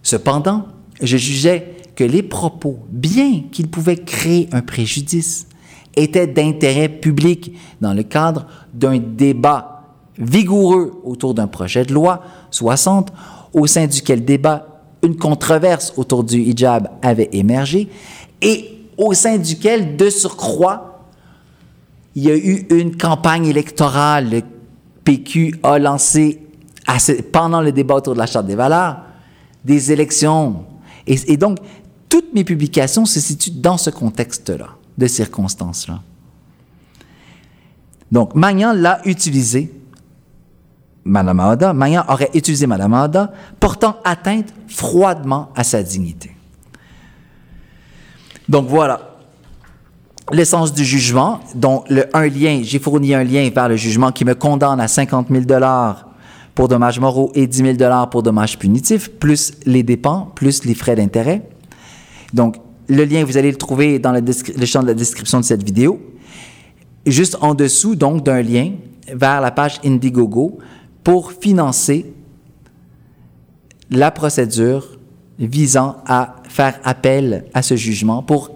[0.02, 0.66] Cependant,
[1.00, 5.46] je jugeais que les propos, bien qu'ils pouvaient créer un préjudice,
[5.96, 9.82] étaient d'intérêt public dans le cadre d'un débat
[10.18, 13.12] vigoureux autour d'un projet de loi 60,
[13.52, 14.66] au sein duquel débat
[15.02, 17.88] une controverse autour du hijab avait émergé
[18.40, 21.08] et au sein duquel, de surcroît,
[22.14, 24.30] il y a eu une campagne électorale.
[24.30, 24.42] Le
[25.04, 26.42] PQ a lancé,
[27.32, 28.98] pendant le débat autour de la Charte des valeurs,
[29.64, 30.64] des élections.
[31.06, 31.58] Et, donc,
[32.08, 34.68] toutes mes publications se situent dans ce contexte-là,
[35.02, 36.00] de circonstances-là.
[38.12, 39.72] Donc, Magnan l'a utilisé,
[41.04, 46.30] Madame Ada, Magnan aurait utilisé Madame Ada, portant atteinte froidement à sa dignité.
[48.48, 49.16] Donc voilà,
[50.30, 54.24] l'essence du jugement, dont le, un lien, j'ai fourni un lien vers le jugement qui
[54.24, 56.10] me condamne à 50 000 dollars
[56.54, 60.94] pour dommages moraux et 10 000 pour dommages punitifs, plus les dépenses, plus les frais
[60.94, 61.48] d'intérêt.
[62.32, 62.56] Donc,
[62.92, 66.00] le lien, vous allez le trouver dans le, champ de la description de cette vidéo.
[67.06, 68.72] Juste en dessous, donc, d'un lien
[69.12, 70.58] vers la page Indiegogo
[71.02, 72.12] pour financer
[73.90, 74.98] la procédure
[75.38, 78.50] visant à faire appel à ce jugement pour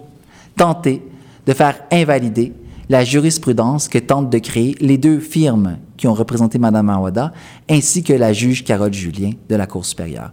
[0.55, 1.01] tenter
[1.45, 2.53] de faire invalider
[2.89, 7.33] la jurisprudence que tentent de créer les deux firmes qui ont représenté Mme Awada,
[7.69, 10.31] ainsi que la juge Carole Julien de la Cour supérieure.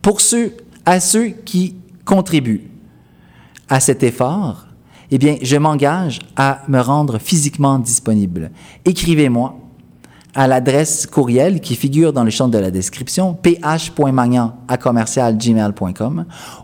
[0.00, 0.52] Pour ceux,
[0.86, 2.62] à ceux qui contribuent
[3.68, 4.66] à cet effort,
[5.10, 8.50] eh bien, je m'engage à me rendre physiquement disponible.
[8.84, 9.56] Écrivez-moi
[10.34, 14.54] à l'adresse courriel qui figure dans le champ de la description, ph.magnan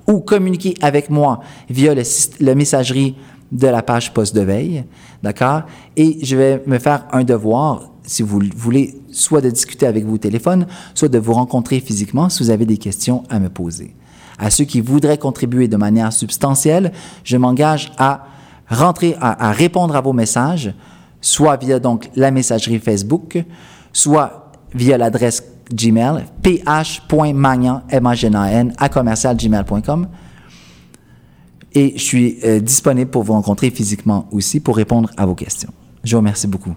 [0.06, 1.40] ou communiquez avec moi
[1.70, 3.16] via le, messagerie
[3.50, 4.84] de la page poste de veille,
[5.22, 5.62] d'accord?
[5.96, 10.14] Et je vais me faire un devoir, si vous voulez, soit de discuter avec vous
[10.14, 13.94] au téléphone, soit de vous rencontrer physiquement si vous avez des questions à me poser.
[14.38, 18.26] À ceux qui voudraient contribuer de manière substantielle, je m'engage à
[18.68, 20.74] rentrer, à, répondre à vos messages,
[21.20, 23.42] soit via donc la messagerie Facebook,
[23.92, 27.82] soit via l'adresse Gmail, ph.magnan,
[28.78, 30.08] à commercialgmail.com.
[31.76, 35.72] Et je suis euh, disponible pour vous rencontrer physiquement aussi pour répondre à vos questions.
[36.04, 36.74] Je vous remercie beaucoup.